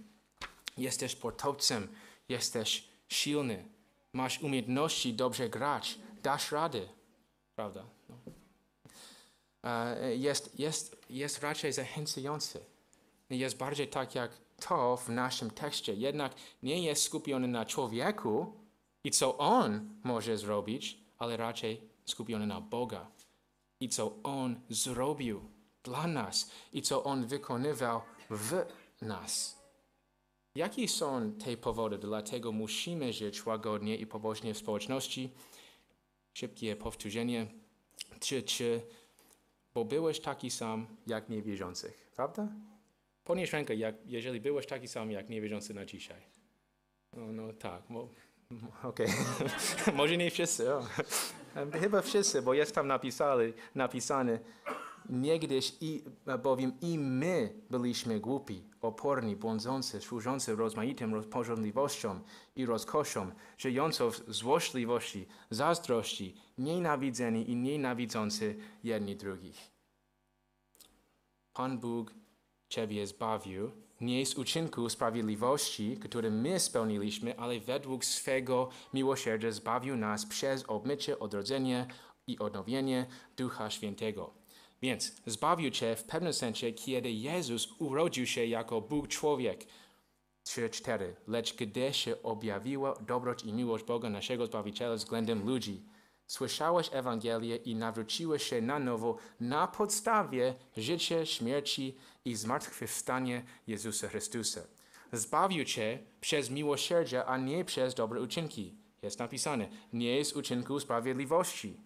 jesteś 0.76 1.12
sportowcem, 1.12 1.88
jesteś 2.28 2.88
silny, 3.08 3.64
masz 4.12 4.42
umiejętności 4.42 5.14
dobrze 5.14 5.48
grać, 5.48 5.98
dasz 6.22 6.52
radę. 6.52 6.88
Prawda? 7.56 7.84
No. 8.08 8.16
Jest, 10.16 10.58
jest, 10.58 10.96
jest 11.10 11.42
raczej 11.42 11.72
zachęcający. 11.72 12.60
Jest 13.30 13.56
bardziej 13.56 13.88
tak 13.88 14.14
jak 14.14 14.30
to 14.68 14.96
w 14.96 15.08
naszym 15.08 15.50
tekście. 15.50 15.94
Jednak 15.94 16.34
nie 16.62 16.82
jest 16.82 17.02
skupiony 17.02 17.48
na 17.48 17.64
człowieku 17.64 18.52
i 19.04 19.10
co 19.10 19.38
on 19.38 19.90
może 20.04 20.38
zrobić, 20.38 20.98
ale 21.18 21.36
raczej 21.36 21.80
skupiony 22.04 22.46
na 22.46 22.60
Boga 22.60 23.06
i 23.80 23.88
co 23.88 24.14
on 24.22 24.60
zrobił 24.68 25.53
dla 25.84 26.06
nas 26.06 26.50
i 26.72 26.82
co 26.82 27.04
on 27.04 27.26
wykonywał 27.26 28.00
w 28.30 28.64
nas. 29.02 29.64
Jakie 30.54 30.88
są 30.88 31.32
te 31.32 31.56
powody? 31.56 31.98
Dlatego 31.98 32.52
musimy 32.52 33.12
żyć 33.12 33.46
łagodnie 33.46 33.96
i 33.96 34.06
pobożnie 34.06 34.54
w 34.54 34.58
społeczności 34.58 35.30
szybkie 36.34 36.76
powtórzenie. 36.76 37.46
Czy, 38.20 38.42
czy, 38.42 38.80
bo 39.74 39.84
byłeś 39.84 40.20
taki 40.20 40.50
sam 40.50 40.86
jak 41.06 41.28
niewierzących, 41.28 42.10
prawda? 42.16 42.48
Podnieś 43.24 43.52
rękę, 43.52 43.74
jak, 43.74 43.94
jeżeli 44.06 44.40
byłeś 44.40 44.66
taki 44.66 44.88
sam 44.88 45.10
jak 45.10 45.28
niewierzący 45.28 45.74
na 45.74 45.84
dzisiaj. 45.84 46.22
No, 47.12 47.32
no 47.32 47.52
tak, 47.52 47.82
bo, 47.90 48.08
okej. 48.82 49.06
Okay. 49.06 49.94
Może 49.98 50.16
nie 50.16 50.30
wszyscy. 50.30 50.66
Chyba 51.72 52.02
wszyscy, 52.02 52.42
bo 52.42 52.54
jest 52.54 52.74
tam 52.74 52.86
napisane, 52.86 53.44
napisane 53.74 54.38
Niegdyś 55.10 55.76
i, 55.80 56.04
bowiem 56.42 56.72
i 56.80 56.98
my 56.98 57.52
byliśmy 57.70 58.20
głupi, 58.20 58.62
oporni, 58.80 59.36
błądzący, 59.36 60.00
służący 60.00 60.56
rozmaitym 60.56 61.24
porządliwościom 61.24 62.20
i 62.56 62.66
rozkoszom, 62.66 63.32
żyjący 63.58 64.04
w 64.10 64.34
złośliwości, 64.34 65.26
zazdrości, 65.50 66.34
nienawidzeni 66.58 67.50
i 67.50 67.56
nienawidzący 67.56 68.56
jedni 68.84 69.16
drugich. 69.16 69.70
Pan 71.52 71.78
Bóg 71.78 72.14
Ciebie 72.68 73.06
zbawił 73.06 73.70
nie 74.00 74.26
z 74.26 74.34
uczynku 74.34 74.88
sprawiedliwości, 74.88 75.96
które 75.96 76.30
my 76.30 76.60
spełniliśmy, 76.60 77.38
ale 77.38 77.60
według 77.60 78.04
swego 78.04 78.68
miłosierdzia 78.94 79.50
zbawił 79.50 79.96
nas 79.96 80.26
przez 80.26 80.64
obmycie, 80.68 81.18
odrodzenie 81.18 81.86
i 82.26 82.38
odnowienie 82.38 83.06
Ducha 83.36 83.70
Świętego 83.70 84.43
więc 84.84 85.12
zbawił 85.26 85.70
cię 85.70 85.96
w 85.96 86.04
pewnym 86.04 86.32
sensie, 86.32 86.72
kiedy 86.72 87.10
Jezus 87.10 87.68
urodził 87.78 88.26
się 88.26 88.46
jako 88.46 88.80
Bóg 88.80 89.08
człowiek. 89.08 89.66
3-4. 90.46 90.98
Lecz 91.28 91.56
gdy 91.56 91.94
się 91.94 92.22
objawiła 92.22 92.94
dobroć 92.94 93.44
i 93.44 93.52
miłość 93.52 93.84
Boga 93.84 94.10
naszego 94.10 94.46
Zbawiciela 94.46 94.94
względem 94.94 95.46
ludzi, 95.46 95.82
słyszałeś 96.26 96.88
Ewangelię 96.92 97.56
i 97.56 97.74
nawróciłeś 97.74 98.42
się 98.42 98.60
na 98.60 98.78
nowo 98.78 99.16
na 99.40 99.66
podstawie 99.66 100.54
życia, 100.76 101.26
śmierci 101.26 101.94
i 102.24 102.34
zmartwychwstania 102.34 103.42
Jezusa 103.66 104.08
Chrystusa. 104.08 104.60
Zbawił 105.12 105.64
cię 105.64 105.98
przez 106.20 106.50
miłosierdzie, 106.50 107.24
a 107.24 107.38
nie 107.38 107.64
przez 107.64 107.94
dobre 107.94 108.20
uczynki. 108.20 108.74
Jest 109.02 109.18
napisane, 109.18 109.68
nie 109.92 110.24
z 110.24 110.32
uczynku 110.32 110.80
sprawiedliwości. 110.80 111.76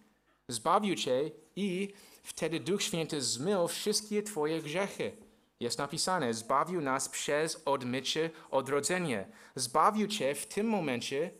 Zbawił 0.47 0.95
cię 0.95 1.31
i 1.55 1.93
Wtedy 2.23 2.59
Duch 2.59 2.83
Święty 2.83 3.21
zmył 3.21 3.67
wszystkie 3.67 4.23
Twoje 4.23 4.61
grzechy. 4.61 5.11
Jest 5.59 5.77
napisane, 5.77 6.33
zbawił 6.33 6.81
nas 6.81 7.09
przez 7.09 7.61
odmycie, 7.65 8.29
odrodzenie. 8.51 9.27
Zbawił 9.55 10.07
Cię 10.07 10.35
w 10.35 10.45
tym 10.47 10.67
momencie 10.67 11.31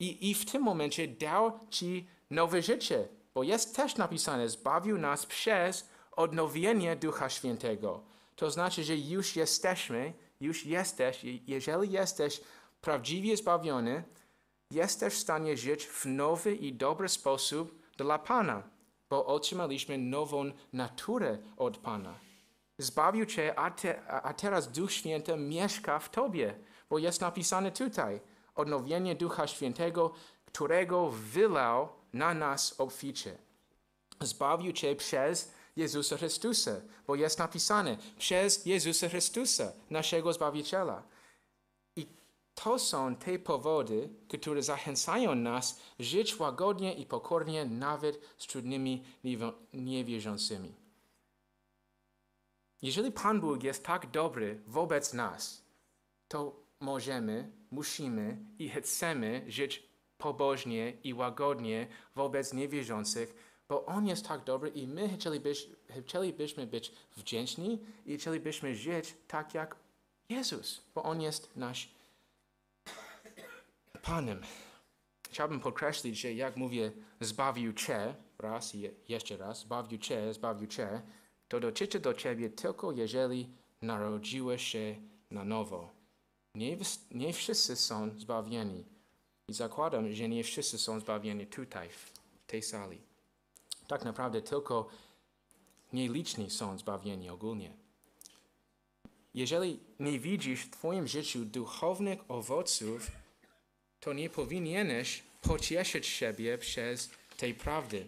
i, 0.00 0.30
i 0.30 0.34
w 0.34 0.50
tym 0.50 0.62
momencie 0.62 1.08
dał 1.08 1.60
Ci 1.70 2.08
nowe 2.30 2.62
życie. 2.62 3.08
Bo 3.34 3.42
jest 3.42 3.76
też 3.76 3.96
napisane, 3.96 4.48
zbawił 4.48 4.98
nas 4.98 5.26
przez 5.26 5.88
odnowienie 6.12 6.96
Ducha 6.96 7.30
Świętego. 7.30 8.04
To 8.36 8.50
znaczy, 8.50 8.84
że 8.84 8.96
już 8.96 9.36
jesteśmy, 9.36 10.12
już 10.40 10.66
jesteś, 10.66 11.20
jeżeli 11.46 11.92
jesteś 11.92 12.40
prawdziwie 12.80 13.36
zbawiony, 13.36 14.04
jesteś 14.70 15.14
w 15.14 15.18
stanie 15.18 15.56
żyć 15.56 15.86
w 15.86 16.06
nowy 16.06 16.54
i 16.54 16.72
dobry 16.72 17.08
sposób 17.08 17.82
dla 17.96 18.18
Pana 18.18 18.77
bo 19.10 19.26
otrzymaliśmy 19.26 19.98
nową 19.98 20.50
naturę 20.72 21.38
od 21.56 21.78
Pana. 21.78 22.14
Zbawił 22.78 23.26
Cię, 23.26 23.58
a, 23.58 23.70
te, 23.70 24.06
a 24.06 24.34
teraz 24.34 24.72
Duch 24.72 24.92
Święty 24.92 25.36
mieszka 25.36 25.98
w 25.98 26.10
Tobie, 26.10 26.54
bo 26.90 26.98
jest 26.98 27.20
napisane 27.20 27.72
tutaj, 27.72 28.20
odnowienie 28.54 29.14
Ducha 29.14 29.46
Świętego, 29.46 30.14
którego 30.46 31.10
wylał 31.10 31.88
na 32.12 32.34
nas 32.34 32.74
obficie. 32.80 33.38
zbawił 34.20 34.72
Cię 34.72 34.96
przez 34.96 35.52
Jezusa 35.76 36.16
Chrystusa, 36.16 36.72
bo 37.06 37.14
jest 37.14 37.38
napisane 37.38 37.96
przez 38.18 38.66
Jezusa 38.66 39.08
Chrystusa, 39.08 39.72
naszego 39.90 40.32
Zbawiciela. 40.32 41.02
To 42.64 42.78
są 42.78 43.16
te 43.16 43.38
powody, 43.38 44.08
które 44.28 44.62
zachęcają 44.62 45.34
nas 45.34 45.80
żyć 45.98 46.38
łagodnie 46.38 46.94
i 46.94 47.06
pokornie 47.06 47.64
nawet 47.64 48.20
z 48.38 48.46
trudnymi 48.46 49.04
niewierzącymi. 49.72 50.74
Jeżeli 52.82 53.12
Pan 53.12 53.40
Bóg 53.40 53.62
jest 53.62 53.84
tak 53.84 54.10
dobry 54.10 54.60
wobec 54.66 55.14
nas, 55.14 55.62
to 56.28 56.56
możemy, 56.80 57.50
musimy 57.70 58.38
i 58.58 58.68
chcemy 58.68 59.44
żyć 59.48 59.82
pobożnie 60.18 60.92
i 61.04 61.14
łagodnie 61.14 61.86
wobec 62.14 62.52
niewierzących, 62.52 63.34
bo 63.68 63.86
On 63.86 64.06
jest 64.06 64.28
tak 64.28 64.44
dobry 64.44 64.68
i 64.68 64.86
my 64.86 65.08
chcielibyś, 65.08 65.68
chcielibyśmy 66.00 66.66
być 66.66 66.92
wdzięczni 67.16 67.78
i 68.06 68.16
chcielibyśmy 68.16 68.74
żyć 68.74 69.14
tak 69.28 69.54
jak 69.54 69.76
Jezus, 70.28 70.82
bo 70.94 71.02
On 71.02 71.20
jest 71.20 71.56
nasz 71.56 71.97
Panem. 74.08 74.40
Chciałbym 75.30 75.60
podkreślić, 75.60 76.20
że 76.20 76.32
jak 76.32 76.56
mówię 76.56 76.92
zbawił 77.20 77.72
Cię, 77.72 78.14
raz 78.38 78.74
i 78.74 78.80
je- 78.80 78.90
jeszcze 79.08 79.36
raz, 79.36 79.60
zbawił 79.60 79.98
Cię, 79.98 80.34
zbawił 80.34 80.66
Cię, 80.66 81.02
to 81.48 81.60
dotyczy 81.60 82.00
do 82.00 82.14
Ciebie 82.14 82.50
tylko 82.50 82.92
jeżeli 82.92 83.48
narodziłeś 83.82 84.66
się 84.66 84.96
na 85.30 85.44
nowo. 85.44 85.90
Nie, 86.54 86.76
nie 87.10 87.32
wszyscy 87.32 87.76
są 87.76 88.10
zbawieni. 88.18 88.84
I 89.48 89.52
zakładam, 89.52 90.12
że 90.12 90.28
nie 90.28 90.44
wszyscy 90.44 90.78
są 90.78 91.00
zbawieni 91.00 91.46
tutaj, 91.46 91.88
w 91.88 92.12
tej 92.46 92.62
sali. 92.62 93.00
Tak 93.86 94.04
naprawdę 94.04 94.42
tylko 94.42 94.88
nieliczni 95.92 96.50
są 96.50 96.78
zbawieni 96.78 97.30
ogólnie. 97.30 97.72
Jeżeli 99.34 99.80
nie 100.00 100.18
widzisz 100.18 100.60
w 100.60 100.70
Twoim 100.70 101.06
życiu 101.06 101.44
duchownych 101.44 102.18
owoców, 102.28 103.10
to 104.00 104.12
nie 104.12 104.30
powinieneś 104.30 105.22
pocieszyć 105.42 106.06
siebie 106.06 106.58
przez 106.58 107.10
tej 107.36 107.54
prawdy. 107.54 108.06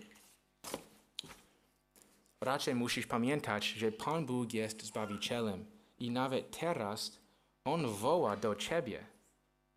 Raczej 2.40 2.74
musisz 2.74 3.06
pamiętać, 3.06 3.66
że 3.66 3.92
Pan 3.92 4.26
Bóg 4.26 4.54
jest 4.54 4.82
Zbawicielem 4.82 5.64
i 5.98 6.10
nawet 6.10 6.58
teraz 6.58 7.18
On 7.64 7.86
woła 7.86 8.36
do 8.36 8.54
Ciebie. 8.54 9.06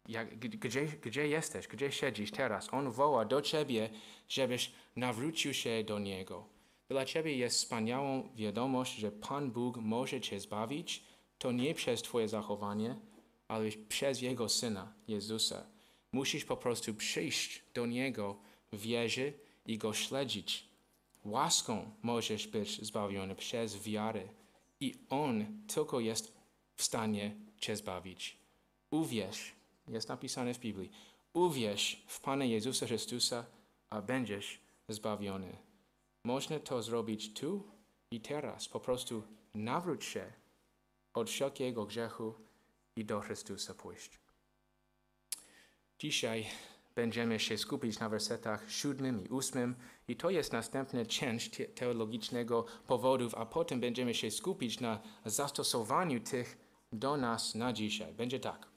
Jak, 0.07 0.39
gdzie, 0.39 0.85
gdzie 0.85 1.27
jesteś? 1.27 1.67
Gdzie 1.67 1.91
siedzisz 1.91 2.31
teraz? 2.31 2.73
On 2.73 2.91
woła 2.91 3.25
do 3.25 3.41
Ciebie, 3.41 3.89
żebyś 4.29 4.71
nawrócił 4.95 5.53
się 5.53 5.83
do 5.83 5.99
Niego. 5.99 6.45
Dla 6.89 7.05
Ciebie 7.05 7.37
jest 7.37 7.57
wspaniałą 7.57 8.29
wiadomość, 8.35 8.95
że 8.95 9.11
Pan 9.11 9.51
Bóg 9.51 9.77
może 9.77 10.21
Cię 10.21 10.39
zbawić, 10.39 11.03
to 11.37 11.51
nie 11.51 11.73
przez 11.73 12.01
Twoje 12.01 12.27
zachowanie, 12.27 12.95
ale 13.47 13.69
przez 13.89 14.21
Jego 14.21 14.49
Syna, 14.49 14.93
Jezusa. 15.07 15.72
Musisz 16.13 16.45
po 16.45 16.57
prostu 16.57 16.93
przyjść 16.93 17.63
do 17.73 17.85
Niego 17.85 18.37
w 18.71 18.81
wierze 18.81 19.31
i 19.65 19.77
Go 19.77 19.93
śledzić. 19.93 20.65
Łaską 21.25 21.91
możesz 22.01 22.47
być 22.47 22.85
zbawiony 22.85 23.35
przez 23.35 23.83
wiarę 23.83 24.23
i 24.79 24.93
On 25.09 25.63
tylko 25.67 25.99
jest 25.99 26.33
w 26.75 26.83
stanie 26.83 27.35
Cię 27.57 27.75
zbawić. 27.75 28.37
Uwierz, 28.91 29.51
jest 29.87 30.09
napisane 30.09 30.53
w 30.53 30.59
Biblii, 30.59 30.91
uwierz 31.33 32.03
w 32.07 32.19
Pana 32.19 32.45
Jezusa 32.45 32.85
Chrystusa, 32.85 33.45
a 33.89 34.01
będziesz 34.01 34.59
zbawiony. 34.89 35.57
Można 36.23 36.59
to 36.59 36.81
zrobić 36.81 37.33
tu 37.33 37.63
i 38.11 38.21
teraz. 38.21 38.67
Po 38.67 38.79
prostu 38.79 39.23
nawróć 39.53 40.05
się 40.05 40.33
od 41.13 41.29
wszelkiego 41.29 41.85
grzechu 41.85 42.33
i 42.95 43.05
do 43.05 43.19
Chrystusa 43.19 43.73
pójść. 43.73 44.22
Dzisiaj 46.03 46.45
będziemy 46.95 47.39
się 47.39 47.57
skupić 47.57 47.99
na 47.99 48.09
wersetach 48.09 48.71
siódmym 48.71 49.25
i 49.25 49.29
ósmym 49.29 49.75
i 50.07 50.15
to 50.15 50.29
jest 50.29 50.53
następna 50.53 51.05
część 51.05 51.57
te- 51.57 51.65
teologicznego 51.65 52.65
powodów, 52.87 53.35
a 53.35 53.45
potem 53.45 53.79
będziemy 53.79 54.13
się 54.13 54.31
skupić 54.31 54.79
na 54.79 54.99
zastosowaniu 55.25 56.19
tych 56.19 56.57
do 56.91 57.17
nas 57.17 57.55
na 57.55 57.73
dzisiaj. 57.73 58.13
Będzie 58.13 58.39
tak. 58.39 58.67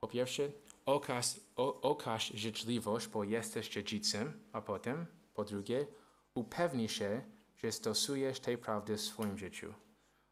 Po 0.00 0.08
pierwsze, 0.08 0.42
okaż, 0.86 1.26
o, 1.56 1.80
okaż 1.80 2.32
życzliwość, 2.34 3.08
bo 3.08 3.24
jesteś 3.24 3.68
dziedzicem, 3.68 4.32
a 4.52 4.60
potem, 4.60 5.06
po 5.34 5.44
drugie, 5.44 5.86
upewnij 6.34 6.88
się, 6.88 7.22
że 7.56 7.72
stosujesz 7.72 8.40
tej 8.40 8.58
prawdy 8.58 8.96
w 8.96 9.00
swoim 9.00 9.38
życiu. 9.38 9.74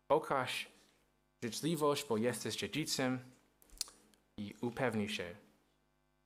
Okaż 0.08 0.68
życzliwość, 1.42 2.06
bo 2.08 2.16
jesteś 2.16 2.56
dziedzicem 2.56 3.18
i 4.36 4.54
upewnij 4.60 5.08
się, 5.08 5.36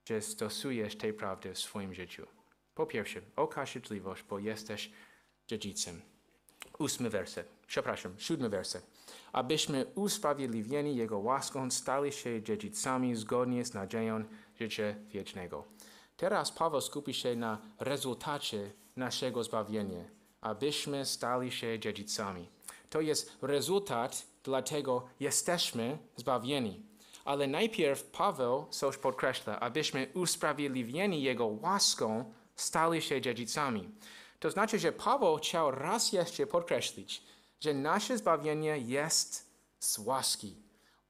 że 0.06 0.22
stosujesz 0.22 0.96
tej 0.96 1.12
prawdy 1.12 1.54
w 1.54 1.58
swoim 1.58 1.94
życiu. 1.94 2.26
Po 2.74 2.86
pierwsze, 2.86 3.20
okaż 3.36 3.72
życzliwość, 3.72 4.22
bo 4.22 4.38
jesteś 4.38 4.90
dziedzicem. 5.46 6.02
Ósmy 6.78 7.10
werset, 7.10 7.48
przepraszam, 7.66 8.14
siódmy 8.18 8.48
werset. 8.48 8.86
Abyśmy 9.32 9.86
usprawiedliwieni 9.94 10.96
Jego 10.96 11.18
łaską 11.18 11.70
stali 11.70 12.12
się 12.12 12.42
dziedzicami 12.42 13.16
zgodnie 13.16 13.64
z 13.64 13.74
nadzieją 13.74 14.24
życia 14.60 14.94
wiecznego. 15.08 15.64
Teraz 16.16 16.52
Paweł 16.52 16.80
skupi 16.80 17.14
się 17.14 17.36
na 17.36 17.58
rezultacie 17.80 18.72
naszego 18.96 19.44
zbawienia, 19.44 20.04
abyśmy 20.40 21.06
stali 21.06 21.52
się 21.52 21.78
dziedzicami. 21.78 22.48
To 22.90 23.00
jest 23.00 23.36
rezultat, 23.42 24.26
dlatego 24.42 25.08
jesteśmy 25.20 25.98
zbawieni. 26.16 26.82
Ale 27.26 27.46
najpierw 27.46 28.04
Paweł 28.04 28.66
coś 28.70 28.96
podkreśla, 28.96 29.60
abyśmy 29.60 30.06
usprawiedliwieni 30.14 31.22
Jego 31.22 31.46
łaską 31.46 32.32
stali 32.56 33.02
się 33.02 33.20
dziedzicami. 33.20 33.90
To 34.40 34.50
znaczy, 34.50 34.78
że 34.78 34.92
Paweł 34.92 35.36
chciał 35.36 35.70
raz 35.70 36.12
jeszcze 36.12 36.46
podkreślić, 36.46 37.22
że 37.60 37.74
nasze 37.74 38.18
zbawienie 38.18 38.78
jest 38.78 39.50
z 39.78 39.98
łaski. 39.98 40.56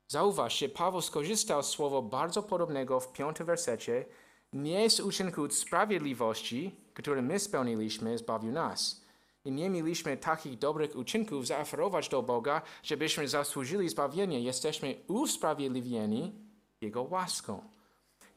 Zauważ, 0.09 0.59
że 0.59 0.68
Paweł 0.68 1.00
skorzystał 1.00 1.62
z 1.62 1.68
słowa 1.68 2.02
bardzo 2.02 2.42
podobnego 2.42 3.00
w 3.00 3.12
piątym 3.12 3.46
wersecie. 3.46 4.05
Nie 4.52 4.90
z 4.90 5.00
uczynku 5.00 5.50
sprawiedliwości, 5.50 6.74
które 6.94 7.22
my 7.22 7.38
spełniliśmy, 7.38 8.18
zbawił 8.18 8.52
nas. 8.52 9.06
I 9.47 9.53
nie 9.53 9.71
mieliśmy 9.71 10.17
takich 10.17 10.59
dobrych 10.59 10.97
uczynków 10.97 11.47
zaoferować 11.47 12.09
do 12.09 12.23
Boga, 12.23 12.63
żebyśmy 12.83 13.29
zasłużyli 13.29 13.89
zbawienie. 13.89 14.41
Jesteśmy 14.41 14.95
usprawiedliwieni 15.09 16.33
Jego 16.81 17.03
łaską. 17.03 17.63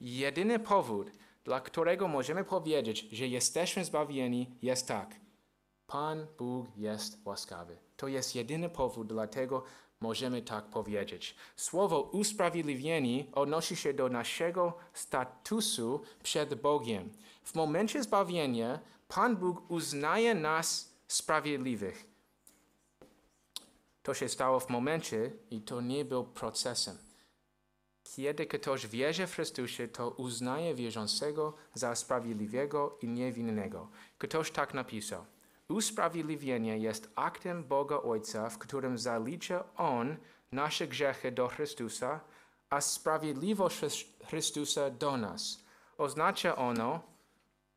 Jedyny 0.01 0.59
powód, 0.59 1.11
dla 1.43 1.61
którego 1.61 2.07
możemy 2.07 2.43
powiedzieć, 2.43 2.99
że 3.11 3.27
jesteśmy 3.27 3.85
zbawieni, 3.85 4.57
jest 4.61 4.87
tak. 4.87 5.15
Pan 5.87 6.27
Bóg 6.37 6.67
jest 6.77 7.17
łaskawy. 7.25 7.77
To 7.97 8.07
jest 8.07 8.35
jedyny 8.35 8.69
powód, 8.69 9.07
dlatego 9.07 9.63
możemy 9.99 10.41
tak 10.41 10.65
powiedzieć. 10.65 11.35
Słowo 11.55 12.01
usprawiedliwieni 12.01 13.27
odnosi 13.31 13.75
się 13.75 13.93
do 13.93 14.09
naszego 14.09 14.73
statusu 14.93 16.01
przed 16.23 16.61
Bogiem. 16.61 17.09
W 17.43 17.55
momencie 17.55 18.03
zbawienia 18.03 18.79
Pan 19.07 19.37
Bóg 19.37 19.71
uznaje 19.71 20.35
nas 20.35 20.88
sprawiedliwych. 21.09 22.05
To 24.03 24.13
się 24.13 24.29
stało 24.29 24.59
w 24.59 24.69
momencie 24.69 25.31
i 25.51 25.61
to 25.61 25.81
nie 25.81 26.05
był 26.05 26.23
procesem. 26.23 26.97
Kiedy 28.03 28.45
ktoś 28.45 28.87
wierzy 28.87 29.27
w 29.27 29.33
Chrystusie, 29.35 29.87
to 29.87 30.09
uznaje 30.09 30.75
wierzącego 30.75 31.53
za 31.73 31.95
sprawiedliwego 31.95 32.97
i 33.01 33.07
niewinnego. 33.07 33.87
Ktoś 34.17 34.51
tak 34.51 34.73
napisał. 34.73 35.25
Usprawiedliwienie 35.69 36.77
jest 36.77 37.09
aktem 37.15 37.63
Boga 37.63 37.97
Ojca, 37.97 38.49
w 38.49 38.57
którym 38.57 38.97
zalicza 38.97 39.63
On 39.77 40.17
nasze 40.51 40.87
grzechy 40.87 41.31
do 41.31 41.47
Chrystusa, 41.47 42.19
a 42.69 42.81
sprawiedliwość 42.81 43.79
Chrys- 43.79 44.05
Chrystusa 44.25 44.89
do 44.89 45.17
nas. 45.17 45.63
Oznacza 45.97 46.55
ono 46.55 46.99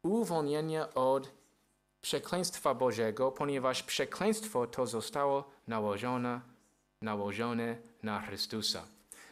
uwolnienie 0.02 0.94
od 0.94 1.41
przekleństwa 2.02 2.74
Bożego, 2.74 3.32
ponieważ 3.32 3.82
przekleństwo 3.82 4.66
to 4.66 4.86
zostało 4.86 5.44
nałożone, 5.68 6.40
nałożone 7.02 7.76
na 8.02 8.20
Chrystusa. 8.20 8.84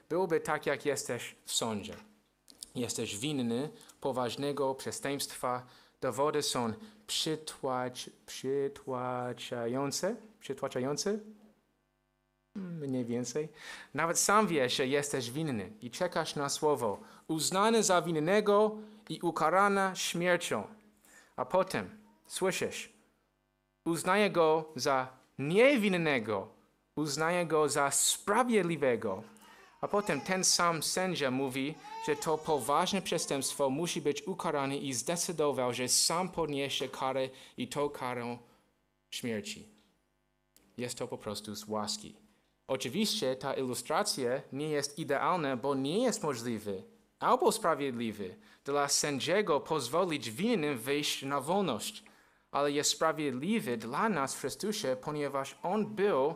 Byłoby 0.09 0.41
tak, 0.41 0.67
jak 0.67 0.87
jesteś 0.87 1.37
w 1.45 1.53
sądzie. 1.53 1.95
Jesteś 2.75 3.19
winny 3.19 3.71
poważnego 4.01 4.75
przestępstwa. 4.75 5.67
Dowody 6.01 6.43
są 6.43 6.73
przytłacz, 7.07 8.11
przytłaczające. 8.27 10.17
Przytłaczające? 10.41 11.19
Mm, 12.57 12.79
Mniej 12.79 13.05
więcej. 13.05 13.49
Nawet 13.95 14.19
sam 14.19 14.47
wiesz, 14.47 14.77
że 14.77 14.87
jesteś 14.87 15.31
winny 15.31 15.73
i 15.83 15.91
czekasz 15.91 16.37
na 16.37 16.49
słowo. 16.49 17.01
Uznany 17.29 17.83
za 17.83 18.03
winnego 18.03 18.77
i 19.09 19.21
ukarana 19.21 19.95
śmiercią. 19.95 20.67
A 21.37 21.45
potem 21.45 22.00
słyszysz, 22.31 22.93
uznaje 23.85 24.31
go 24.31 24.73
za 24.77 25.09
niewinnego, 25.39 26.49
uznaje 26.97 27.47
go 27.47 27.69
za 27.69 27.91
sprawiedliwego. 27.91 29.23
A 29.81 29.89
potem 29.89 30.21
ten 30.21 30.45
sam 30.45 30.83
sędzia 30.83 31.31
mówi, 31.31 31.75
że 32.07 32.17
to 32.17 32.39
poważne 32.39 33.03
przestępstwo 33.03 33.71
musi 33.71 34.01
być 34.01 34.23
ukarane 34.23 34.77
i 34.77 34.93
zdecydował, 34.93 35.75
że 35.75 35.89
sam 35.89 36.29
podniesie 36.29 36.89
karę 36.89 37.29
i 37.57 37.69
to 37.69 37.91
karę 37.91 38.39
śmierci. 39.11 39.69
Jest 40.77 40.99
to 40.99 41.09
po 41.09 41.19
prostu 41.19 41.55
z 41.55 41.69
łaski. 41.69 42.17
Oczywiście 42.69 43.37
ta 43.37 43.55
ilustracja 43.55 44.43
nie 44.53 44.69
jest 44.69 44.99
idealna, 44.99 45.57
bo 45.57 45.75
nie 45.75 46.03
jest 46.03 46.23
możliwy 46.23 46.83
albo 47.19 47.53
sprawiedliwy 47.53 48.37
dla 48.65 48.89
sędziego 48.89 49.61
pozwolić 49.61 50.31
winnym 50.31 50.79
wyjść 50.79 51.23
na 51.23 51.41
wolność, 51.41 52.05
ale 52.51 52.73
jest 52.73 52.91
sprawiedliwy 52.91 53.77
dla 53.77 54.09
nas 54.09 54.35
w 54.35 54.41
Chrystusie, 54.41 54.97
ponieważ 55.01 55.59
On 55.63 55.87
był 55.87 56.35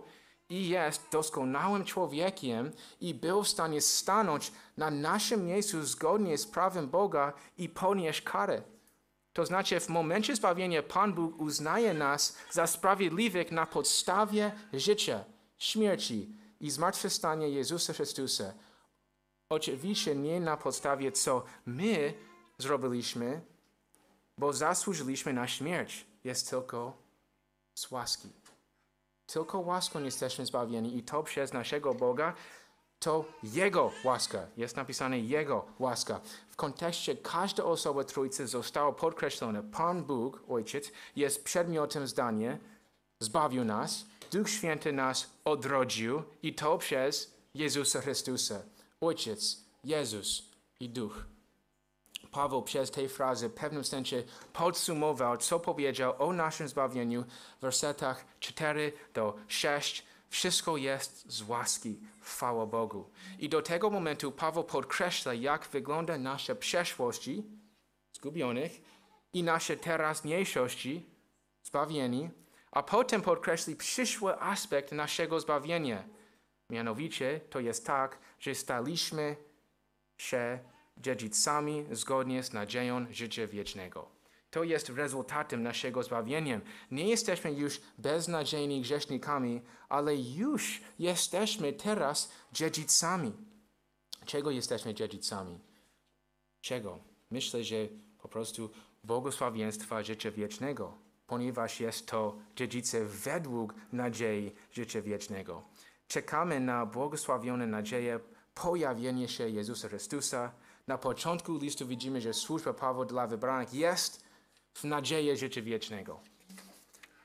i 0.48 0.68
jest 0.68 1.08
doskonałym 1.12 1.84
człowiekiem 1.84 2.72
i 3.00 3.14
był 3.14 3.42
w 3.42 3.48
stanie 3.48 3.80
stanąć 3.80 4.52
na 4.76 4.90
naszym 4.90 5.46
miejscu 5.46 5.82
zgodnie 5.82 6.38
z 6.38 6.46
prawem 6.46 6.88
Boga 6.88 7.32
i 7.58 7.68
ponieść 7.68 8.22
karę. 8.22 8.62
To 9.32 9.46
znaczy, 9.46 9.80
w 9.80 9.88
momencie 9.88 10.36
zbawienia 10.36 10.82
Pan 10.82 11.12
Bóg 11.12 11.40
uznaje 11.40 11.94
nas 11.94 12.38
za 12.50 12.66
sprawiedliwych 12.66 13.52
na 13.52 13.66
podstawie 13.66 14.52
życia, 14.72 15.24
śmierci 15.58 16.36
i 16.60 16.70
zmartwychwstania 16.70 17.46
Jezusa 17.46 17.92
Chrystusa. 17.92 18.54
Oczywiście 19.48 20.16
nie 20.16 20.40
na 20.40 20.56
podstawie, 20.56 21.12
co 21.12 21.44
my 21.66 22.14
zrobiliśmy, 22.58 23.40
bo 24.38 24.52
zasłużyliśmy 24.52 25.32
na 25.32 25.48
śmierć. 25.48 26.06
Jest 26.24 26.50
tylko 26.50 26.92
z 27.74 27.90
łaski. 27.90 28.28
Tylko 29.26 29.58
łaską 29.58 30.02
jesteśmy 30.02 30.46
zbawieni 30.46 30.96
i 30.96 31.02
to 31.02 31.22
przez 31.22 31.52
naszego 31.52 31.94
Boga, 31.94 32.34
to 32.98 33.24
Jego 33.42 33.92
łaska. 34.04 34.46
Jest 34.56 34.76
napisane 34.76 35.18
Jego 35.18 35.66
łaska. 35.78 36.20
W 36.50 36.56
kontekście 36.56 37.16
każda 37.16 37.64
osoba 37.64 38.04
Trójcy 38.04 38.46
została 38.46 38.92
podkreślona. 38.92 39.62
Pan 39.62 40.04
Bóg, 40.04 40.42
Ojciec, 40.48 40.92
jest 41.16 41.44
przedmiotem 41.44 42.06
zdania, 42.06 42.58
zbawił 43.20 43.64
nas, 43.64 44.04
Duch 44.32 44.50
Święty 44.50 44.92
nas 44.92 45.30
odrodził 45.44 46.22
i 46.42 46.54
to 46.54 46.78
przez 46.78 47.34
Jezusa 47.54 48.00
Chrystusa. 48.00 48.62
Ojciec, 49.00 49.64
Jezus 49.84 50.42
i 50.80 50.88
Duch. 50.88 51.33
Paweł 52.34 52.62
przez 52.62 52.90
tej 52.90 53.08
frazy 53.08 53.48
w 53.48 53.54
pewnym 53.54 53.84
sensie 53.84 54.22
podsumował, 54.52 55.36
co 55.36 55.60
powiedział 55.60 56.14
o 56.18 56.32
naszym 56.32 56.68
zbawieniu 56.68 57.24
w 57.58 57.60
wersetach 57.60 58.24
4 58.40 58.92
do 59.14 59.36
6. 59.48 60.06
Wszystko 60.28 60.76
jest 60.76 61.32
z 61.32 61.42
łaski, 61.48 62.00
chwała 62.20 62.66
Bogu. 62.66 63.10
I 63.38 63.48
do 63.48 63.62
tego 63.62 63.90
momentu 63.90 64.32
Paweł 64.32 64.64
podkreśla, 64.64 65.34
jak 65.34 65.66
wygląda 65.66 66.18
nasza 66.18 66.54
przeszłości, 66.54 67.42
zgubionych, 68.12 68.72
i 69.32 69.42
nasze 69.42 69.76
teraźniejszości, 69.76 71.06
zbawieni, 71.62 72.30
a 72.70 72.82
potem 72.82 73.22
podkreśli 73.22 73.76
przyszły 73.76 74.40
aspekt 74.40 74.92
naszego 74.92 75.40
zbawienia. 75.40 76.04
Mianowicie 76.70 77.40
to 77.50 77.60
jest 77.60 77.86
tak, 77.86 78.18
że 78.38 78.54
staliśmy 78.54 79.36
się 80.18 80.58
dziedzicami 80.96 81.84
zgodnie 81.90 82.42
z 82.42 82.52
nadzieją 82.52 83.06
życia 83.10 83.46
wiecznego. 83.46 84.08
To 84.50 84.64
jest 84.64 84.88
rezultatem 84.88 85.62
naszego 85.62 86.02
zbawienia. 86.02 86.60
Nie 86.90 87.08
jesteśmy 87.08 87.52
już 87.52 87.80
beznadziejnymi 87.98 88.82
grzesznikami, 88.82 89.62
ale 89.88 90.16
już 90.16 90.80
jesteśmy 90.98 91.72
teraz 91.72 92.32
dziedzicami. 92.52 93.32
Czego 94.24 94.50
jesteśmy 94.50 94.94
dziedzicami? 94.94 95.58
Czego? 96.60 96.98
Myślę, 97.30 97.64
że 97.64 97.76
po 98.18 98.28
prostu 98.28 98.70
błogosławieństwa 99.04 100.02
życia 100.02 100.30
wiecznego, 100.30 100.98
ponieważ 101.26 101.80
jest 101.80 102.06
to 102.06 102.38
dziedzice 102.56 103.04
według 103.04 103.74
nadziei 103.92 104.52
życia 104.72 105.02
wiecznego. 105.02 105.62
Czekamy 106.08 106.60
na 106.60 106.86
błogosławione 106.86 107.66
nadzieję 107.66 108.20
pojawienie 108.54 109.28
się 109.28 109.48
Jezusa 109.48 109.88
Chrystusa. 109.88 110.52
Na 110.86 110.98
początku 110.98 111.58
listu 111.58 111.86
widzimy, 111.86 112.20
że 112.20 112.34
służba 112.34 112.74
Pawła 112.74 113.04
dla 113.04 113.26
wybranych 113.26 113.74
jest 113.74 114.24
w 114.74 114.84
nadziei 114.84 115.36
życia 115.36 115.62
wiecznego. 115.62 116.20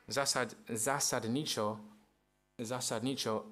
Zasad, 0.07 0.55
zasadniczo, 0.69 1.79
zasadniczo 2.59 3.45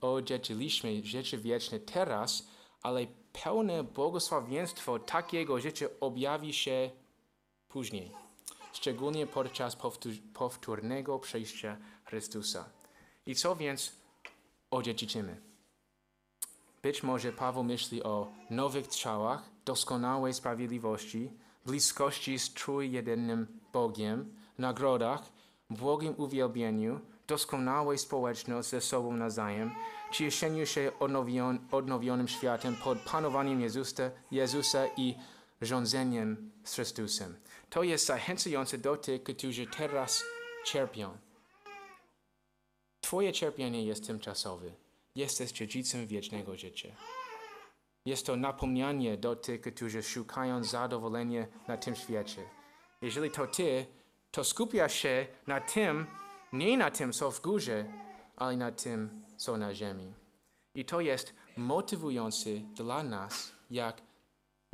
odziedziczyliśmy 0.00 1.04
życie 1.04 1.38
wieczne 1.38 1.80
teraz, 1.80 2.48
ale 2.82 3.06
pełne 3.44 3.84
błogosławieństwo 3.84 4.98
takiego 4.98 5.60
życia 5.60 5.86
objawi 6.00 6.52
się 6.52 6.90
później, 7.68 8.12
szczególnie 8.72 9.26
podczas 9.26 9.76
powtórnego 10.34 11.18
przejścia 11.18 11.76
Chrystusa. 12.04 12.68
I 13.26 13.34
co 13.34 13.56
więc 13.56 13.92
odziedziczymy? 14.70 15.51
Być 16.82 17.02
może 17.02 17.32
Paweł 17.32 17.64
myśli 17.64 18.02
o 18.02 18.32
nowych 18.50 18.86
ciałach, 18.86 19.42
doskonałej 19.64 20.34
sprawiedliwości, 20.34 21.30
bliskości 21.66 22.38
z 22.38 22.54
trójjedynym 22.54 23.60
Bogiem, 23.72 24.36
nagrodach, 24.58 25.22
błogim 25.70 26.14
uwielbieniu, 26.16 27.00
doskonałej 27.26 27.98
społeczności 27.98 28.70
ze 28.70 28.80
sobą 28.80 29.16
nawzajem, 29.16 29.70
cieszeniu 30.12 30.66
się 30.66 30.92
odnowion, 31.00 31.58
odnowionym 31.70 32.28
światem 32.28 32.76
pod 32.84 32.98
panowaniem 32.98 33.60
Jezusa, 33.60 34.10
Jezusa 34.30 34.86
i 34.96 35.14
rządzeniem 35.60 36.50
z 36.64 36.74
Chrystusem. 36.74 37.36
To 37.70 37.82
jest 37.82 38.06
zachęcające 38.06 38.78
do 38.78 38.96
tych, 38.96 39.22
którzy 39.22 39.66
teraz 39.66 40.22
cierpią. 40.66 41.16
Twoje 43.00 43.32
cierpienie 43.32 43.84
jest 43.84 44.06
tymczasowe. 44.06 44.81
Jesteś 45.14 45.52
dziedzicem 45.52 46.06
wiecznego 46.06 46.56
życia. 46.56 46.88
Jest 48.06 48.26
to 48.26 48.36
napomnienie 48.36 49.16
do 49.16 49.36
tych, 49.36 49.60
którzy 49.60 50.02
szukają 50.02 50.64
zadowolenia 50.64 51.46
na 51.68 51.76
tym 51.76 51.94
świecie. 51.96 52.42
Jeżeli 53.02 53.30
to 53.30 53.46
ty, 53.46 53.86
to 54.30 54.44
skupiasz 54.44 54.94
się 54.94 55.26
na 55.46 55.60
tym, 55.60 56.06
nie 56.52 56.76
na 56.76 56.90
tym, 56.90 57.12
co 57.12 57.30
w 57.30 57.40
górze, 57.40 57.84
ale 58.36 58.56
na 58.56 58.72
tym, 58.72 59.24
co 59.36 59.56
na 59.56 59.74
ziemi. 59.74 60.14
I 60.74 60.84
to 60.84 61.00
jest 61.00 61.34
motywujące 61.56 62.50
dla 62.74 63.02
nas, 63.02 63.52
jak 63.70 64.02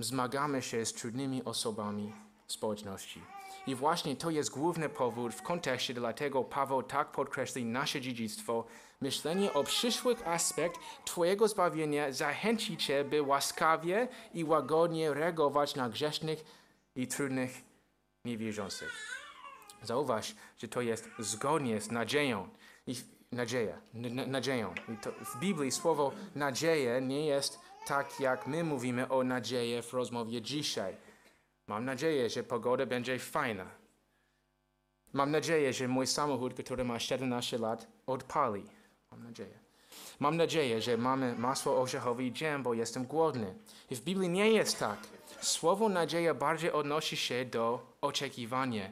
zmagamy 0.01 0.62
się 0.62 0.87
z 0.87 0.92
trudnymi 0.92 1.44
osobami 1.44 2.12
społeczności. 2.46 3.22
I 3.66 3.74
właśnie 3.74 4.16
to 4.16 4.31
jest 4.31 4.51
główny 4.51 4.88
powód 4.88 5.35
w 5.35 5.42
kontekście, 5.42 5.94
dlatego 5.94 6.44
Paweł 6.44 6.83
tak 6.83 7.12
podkreśli 7.12 7.64
nasze 7.64 8.01
dziedzictwo. 8.01 8.64
Myślenie 9.00 9.52
o 9.52 9.64
przyszłych 9.64 10.28
aspekt 10.28 10.80
Twojego 11.04 11.48
zbawienia 11.48 12.12
zachęci 12.12 12.76
Cię, 12.76 13.04
by 13.04 13.22
łaskawie 13.22 14.08
i 14.34 14.44
łagodnie 14.44 15.14
reagować 15.14 15.74
na 15.74 15.88
grzesznych 15.88 16.44
i 16.96 17.06
trudnych 17.06 17.50
niewierzących. 18.24 18.92
Zauważ, 19.82 20.34
że 20.58 20.68
to 20.68 20.80
jest 20.80 21.08
zgodnie 21.18 21.80
z 21.80 21.90
nadzieją. 21.90 22.48
I 22.87 22.94
nadzieja, 23.32 23.80
nadzieją. 24.26 24.74
W 25.24 25.38
Biblii 25.38 25.70
słowo 25.70 26.12
nadzieja 26.34 27.00
nie 27.00 27.26
jest 27.26 27.58
tak, 27.87 28.20
jak 28.20 28.46
my 28.46 28.64
mówimy 28.64 29.08
o 29.08 29.24
nadziei 29.24 29.82
w 29.82 29.92
rozmowie 29.92 30.42
dzisiaj. 30.42 30.96
Mam 31.66 31.84
nadzieję, 31.84 32.30
że 32.30 32.42
pogoda 32.42 32.87
będzie 32.87 33.18
fajna. 33.18 33.66
Mam 35.12 35.30
nadzieję, 35.30 35.72
że 35.72 35.88
mój 35.88 36.06
samochód, 36.06 36.54
który 36.54 36.84
ma 36.84 36.98
17 36.98 37.58
lat, 37.58 37.87
odpali. 38.06 38.78
Mam 39.18 39.26
nadzieję. 39.26 39.59
Mam 40.20 40.37
nadzieję, 40.37 40.83
że 40.83 40.96
mamy 40.96 41.35
masło 41.35 41.81
orzechowe 41.81 42.24
i 42.24 42.33
dżem, 42.33 42.62
bo 42.62 42.74
jestem 42.74 43.04
głodny. 43.04 43.54
I 43.90 43.96
w 43.96 44.00
Biblii 44.00 44.28
nie 44.28 44.50
jest 44.50 44.78
tak. 44.78 44.98
Słowo 45.40 45.88
nadzieja 45.88 46.35
bardziej 46.35 46.72
odnosi 46.72 47.16
się 47.16 47.44
do 47.44 47.92
oczekiwania. 48.00 48.90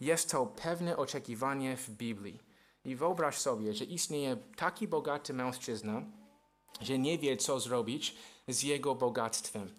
Jest 0.00 0.30
to 0.30 0.46
pewne 0.46 0.96
oczekiwanie 0.96 1.76
w 1.76 1.90
Biblii. 1.90 2.40
I 2.84 2.96
wyobraź 2.96 3.38
sobie, 3.38 3.74
że 3.74 3.84
istnieje 3.84 4.36
taki 4.56 4.88
bogaty 4.88 5.34
mężczyzna, 5.34 6.02
że 6.80 6.98
nie 6.98 7.18
wie, 7.18 7.36
co 7.36 7.60
zrobić 7.60 8.16
z 8.48 8.62
jego 8.62 8.94
bogactwem 8.94 9.70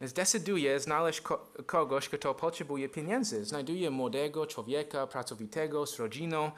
zdecyduje 0.00 0.80
znaleźć 0.80 1.20
ko 1.20 1.46
kogoś, 1.66 2.08
kto 2.08 2.34
potrzebuje 2.34 2.88
pieniędzy. 2.88 3.44
Znajduje 3.44 3.90
młodego 3.90 4.46
człowieka, 4.46 5.06
pracowitego, 5.06 5.86
z 5.86 5.98
rodziną, 5.98 6.50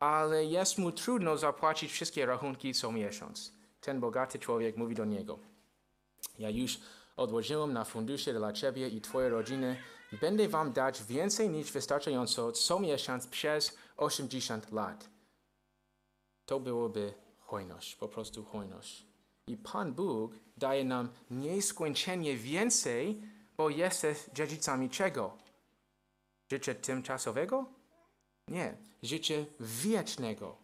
ale 0.00 0.44
jest 0.44 0.78
mu 0.78 0.92
trudno 0.92 1.36
zapłacić 1.36 1.92
wszystkie 1.92 2.26
rachunki 2.26 2.74
co 2.74 2.92
miesiąc. 2.92 3.52
Ten 3.80 4.00
bogaty 4.00 4.38
człowiek 4.38 4.76
mówi 4.76 4.94
do 4.94 5.04
niego: 5.04 5.38
Ja 6.38 6.50
już 6.50 6.78
odłożyłem 7.16 7.72
na 7.72 7.84
fundusze 7.84 8.32
dla 8.32 8.52
Ciebie 8.52 8.88
i 8.88 9.00
Twojej 9.00 9.30
rodziny. 9.30 9.76
Będę 10.20 10.48
Wam 10.48 10.72
dać 10.72 11.04
więcej 11.04 11.50
niż 11.50 11.72
wystarczająco 11.72 12.52
co 12.52 12.80
miesiąc 12.80 13.26
przez 13.26 13.76
80 13.96 14.72
lat. 14.72 15.10
To 16.46 16.60
byłoby 16.60 17.14
hojność, 17.38 17.96
po 17.96 18.08
prostu 18.08 18.44
hojność. 18.44 19.06
I 19.46 19.56
Pan 19.56 19.92
Bóg 19.92 20.32
daje 20.56 20.84
nam 20.84 21.08
nieskończenie 21.30 22.36
więcej, 22.36 23.22
bo 23.56 23.70
jesteś 23.70 24.18
dziedzicami 24.34 24.90
czego? 24.90 25.36
Życia 26.50 26.74
tymczasowego? 26.74 27.79
Nie, 28.50 28.76
życia 29.02 29.34
wiecznego. 29.60 30.56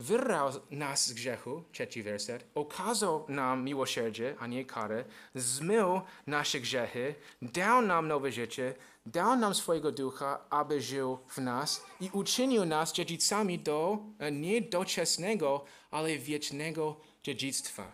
Wyrał 0.00 0.50
nas 0.70 1.06
z 1.06 1.12
grzechu, 1.12 1.64
trzeci 1.72 2.02
werset, 2.02 2.44
okazał 2.54 3.24
nam 3.28 3.64
miłosierdzie, 3.64 4.34
a 4.38 4.46
nie 4.46 4.64
karę, 4.64 5.04
zmył 5.34 6.00
nasze 6.26 6.60
grzechy, 6.60 7.14
dał 7.42 7.82
nam 7.82 8.08
nowe 8.08 8.32
życie, 8.32 8.74
dał 9.06 9.36
nam 9.36 9.54
swojego 9.54 9.92
ducha, 9.92 10.40
aby 10.50 10.80
żył 10.80 11.18
w 11.28 11.38
nas 11.38 11.86
i 12.00 12.10
uczynił 12.12 12.64
nas 12.64 12.92
dziedzicami 12.92 13.58
do 13.58 13.98
e, 14.18 14.32
nie 14.32 14.60
doczesnego, 14.60 15.64
ale 15.90 16.18
wiecznego 16.18 17.00
dziedzictwa. 17.22 17.92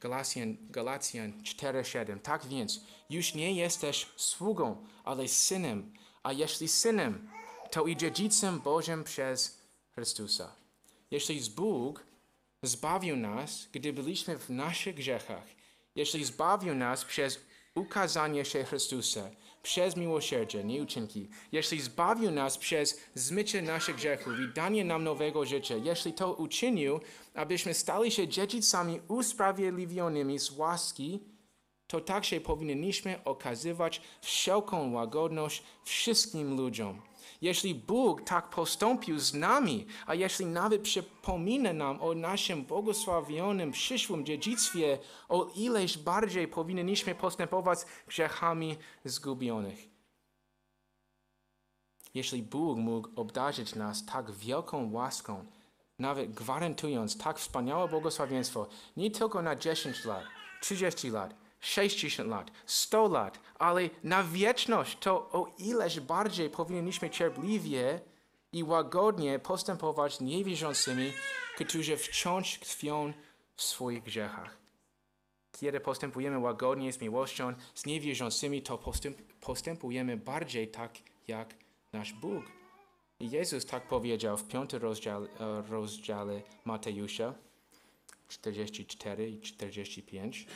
Galacjan, 0.00 0.56
Galacjan 0.70 1.32
4:7. 1.42 2.18
Tak 2.18 2.46
więc, 2.46 2.80
już 3.10 3.34
nie 3.34 3.52
jesteś 3.52 4.06
sługą, 4.16 4.84
ale 5.04 5.28
synem, 5.28 5.92
a 6.22 6.32
jeśli 6.32 6.68
synem, 6.68 7.28
to 7.72 7.86
i 7.86 7.96
dziedzicem 7.96 8.60
Bożym 8.60 9.04
przez 9.04 9.58
Chrystusa. 9.94 10.52
Jeśli 11.10 11.40
Bóg 11.56 12.04
zbawił 12.62 13.16
nas, 13.16 13.68
gdy 13.72 13.92
byliśmy 13.92 14.38
w 14.38 14.50
naszych 14.50 14.94
grzechach, 14.94 15.44
jeśli 15.94 16.24
zbawił 16.24 16.74
nas 16.74 17.04
przez 17.04 17.40
ukazanie 17.74 18.44
się 18.44 18.64
Chrystusa, 18.64 19.30
przez 19.62 19.96
miłosierdzie, 19.96 20.64
nie 20.64 20.82
uczynki, 20.82 21.28
jeśli 21.52 21.80
zbawił 21.80 22.30
nas 22.30 22.58
przez 22.58 23.00
zmycie 23.14 23.62
naszych 23.62 23.96
grzechów 23.96 24.32
i 24.40 24.54
danie 24.54 24.84
nam 24.84 25.04
nowego 25.04 25.44
życia, 25.44 25.74
jeśli 25.76 26.12
to 26.12 26.34
uczynił, 26.34 27.00
abyśmy 27.34 27.74
stali 27.74 28.10
się 28.10 28.28
dziedzicami 28.28 29.00
usprawiedliwionymi 29.08 30.38
z 30.38 30.50
łaski, 30.50 31.20
to 31.86 32.00
także 32.00 32.40
powinniśmy 32.40 33.24
okazywać 33.24 34.00
wszelką 34.22 34.92
łagodność 34.92 35.62
wszystkim 35.84 36.56
ludziom. 36.56 37.11
Jeśli 37.42 37.74
Bóg 37.74 38.22
tak 38.22 38.50
postąpił 38.50 39.18
z 39.18 39.34
nami, 39.34 39.86
a 40.06 40.14
jeśli 40.14 40.46
nawet 40.46 40.82
przypomina 40.82 41.72
nam 41.72 42.02
o 42.02 42.14
naszym 42.14 42.64
błogosławionym 42.64 43.72
przyszłym 43.72 44.26
dziedzictwie, 44.26 44.98
o 45.28 45.50
ileż 45.54 45.98
bardziej 45.98 46.48
powinniśmy 46.48 47.14
postępować 47.14 47.78
grzechami 48.06 48.76
zgubionych. 49.04 49.78
Jeśli 52.14 52.42
Bóg 52.42 52.78
mógł 52.78 53.08
obdarzyć 53.16 53.74
nas 53.74 54.06
tak 54.06 54.30
wielką 54.30 54.92
łaską, 54.92 55.46
nawet 55.98 56.34
gwarantując 56.34 57.18
tak 57.18 57.38
wspaniałe 57.38 57.88
błogosławieństwo, 57.88 58.66
nie 58.96 59.10
tylko 59.10 59.42
na 59.42 59.56
10 59.56 60.04
lat, 60.04 60.24
30 60.60 61.10
lat, 61.10 61.41
60 61.62 62.28
lat, 62.28 62.50
100 62.66 63.08
lat, 63.08 63.40
ale 63.58 63.90
na 64.04 64.24
wieczność, 64.24 64.98
to 65.00 65.30
o 65.30 65.54
ileż 65.58 66.00
bardziej 66.00 66.50
powinniśmy 66.50 67.10
cierpliwie 67.10 68.00
i 68.52 68.64
łagodnie 68.64 69.38
postępować 69.38 70.20
niewierzącymi, 70.20 71.12
którzy 71.56 71.96
wciąż 71.96 72.58
tkwią 72.58 73.12
w 73.56 73.62
swoich 73.62 74.02
grzechach. 74.02 74.58
Kiedy 75.60 75.80
postępujemy 75.80 76.38
łagodnie 76.38 76.92
z 76.92 77.00
miłością 77.00 77.54
z 77.74 77.86
niewierzącymi, 77.86 78.62
to 78.62 78.78
postęp, 78.78 79.22
postępujemy 79.40 80.16
bardziej 80.16 80.68
tak 80.68 80.98
jak 81.28 81.54
nasz 81.92 82.12
Bóg. 82.12 82.44
I 83.20 83.30
Jezus 83.30 83.66
tak 83.66 83.88
powiedział 83.88 84.36
w 84.36 84.48
piątym 84.48 84.82
rozdziale, 84.82 85.28
rozdziale 85.68 86.42
Mateusza 86.64 87.34
44 88.28 89.30
i 89.30 89.40
45. 89.40 90.46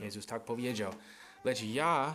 Jezus 0.00 0.26
tak 0.26 0.44
powiedział. 0.44 0.92
Lecz 1.44 1.62
ja 1.62 2.14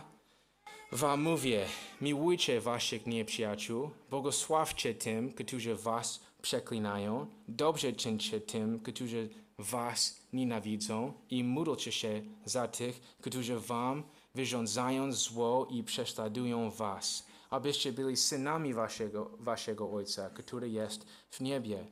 wam 0.92 1.22
mówię, 1.22 1.66
miłujcie 2.00 2.60
waszych 2.60 3.06
nieprzyjaciół, 3.06 3.90
błogosławcie 4.10 4.94
tym, 4.94 5.32
którzy 5.32 5.74
was 5.74 6.20
przeklinają, 6.42 7.26
dobrze 7.48 7.92
czyńcie 7.92 8.40
tym, 8.40 8.80
którzy 8.80 9.28
was 9.58 10.20
nienawidzą 10.32 11.12
i 11.30 11.44
módlcie 11.44 11.92
się 11.92 12.22
za 12.44 12.68
tych, 12.68 13.00
którzy 13.20 13.60
wam 13.60 14.02
wyrządzają 14.34 15.12
zło 15.12 15.66
i 15.70 15.82
prześladują 15.82 16.70
was, 16.70 17.26
abyście 17.50 17.92
byli 17.92 18.16
synami 18.16 18.74
waszego, 18.74 19.30
waszego 19.38 19.92
Ojca, 19.92 20.30
który 20.30 20.70
jest 20.70 21.06
w 21.30 21.40
niebie. 21.40 21.84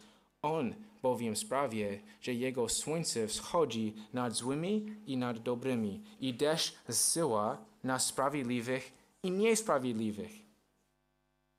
On 0.46 0.74
bowiem 1.02 1.36
sprawie, 1.36 2.00
że 2.20 2.34
Jego 2.34 2.68
słońce 2.68 3.28
wschodzi 3.28 3.94
nad 4.12 4.32
złymi 4.32 4.96
i 5.06 5.16
nad 5.16 5.38
dobrymi 5.38 6.02
i 6.20 6.34
deszcz 6.34 6.74
zsyła 6.88 7.58
na 7.84 7.98
sprawiedliwych 7.98 8.92
i 9.22 9.30
niesprawiedliwych. 9.30 10.32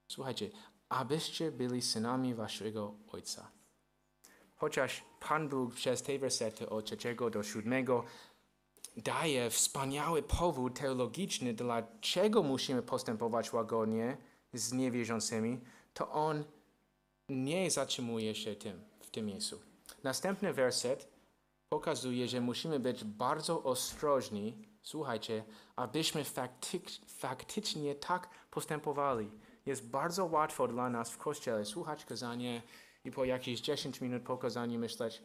Słuchajcie, 0.07 0.49
abyście 0.89 1.51
byli 1.51 1.81
synami 1.81 2.33
waszego 2.33 2.93
Ojca. 3.11 3.51
Chociaż 4.55 5.03
Pan 5.19 5.49
Bóg 5.49 5.73
przez 5.73 6.03
te 6.03 6.19
wersety 6.19 6.69
od 6.69 6.85
trzeciego 6.85 7.29
do 7.29 7.43
siódmego 7.43 8.03
daje 8.97 9.49
wspaniały 9.49 10.23
powód 10.23 10.79
teologiczny, 10.79 11.53
dlaczego 11.53 12.43
musimy 12.43 12.81
postępować 12.81 13.53
łagodnie 13.53 14.17
z 14.53 14.73
niewierzącymi, 14.73 15.59
to 15.93 16.11
On 16.11 16.43
nie 17.29 17.71
zatrzymuje 17.71 18.35
się 18.35 18.55
tym, 18.55 18.81
w 18.99 19.09
tym 19.09 19.25
miejscu. 19.25 19.59
Następny 20.03 20.53
werset 20.53 21.07
pokazuje, 21.69 22.27
że 22.27 22.41
musimy 22.41 22.79
być 22.79 23.03
bardzo 23.03 23.63
ostrożni, 23.63 24.53
słuchajcie, 24.81 25.43
abyśmy 25.75 26.23
faktyk, 26.23 26.83
faktycznie 27.07 27.95
tak 27.95 28.29
postępowali. 28.51 29.31
Jest 29.65 29.89
bardzo 29.89 30.25
łatwo 30.25 30.67
dla 30.67 30.89
nas 30.89 31.11
w 31.11 31.17
kościele 31.17 31.65
słuchać 31.65 32.05
kazanie 32.05 32.61
i 33.05 33.11
po 33.11 33.25
jakieś 33.25 33.61
10 33.61 34.01
minut 34.01 34.23
po 34.23 34.37
kazaniu 34.37 34.79
myśleć, 34.79 35.21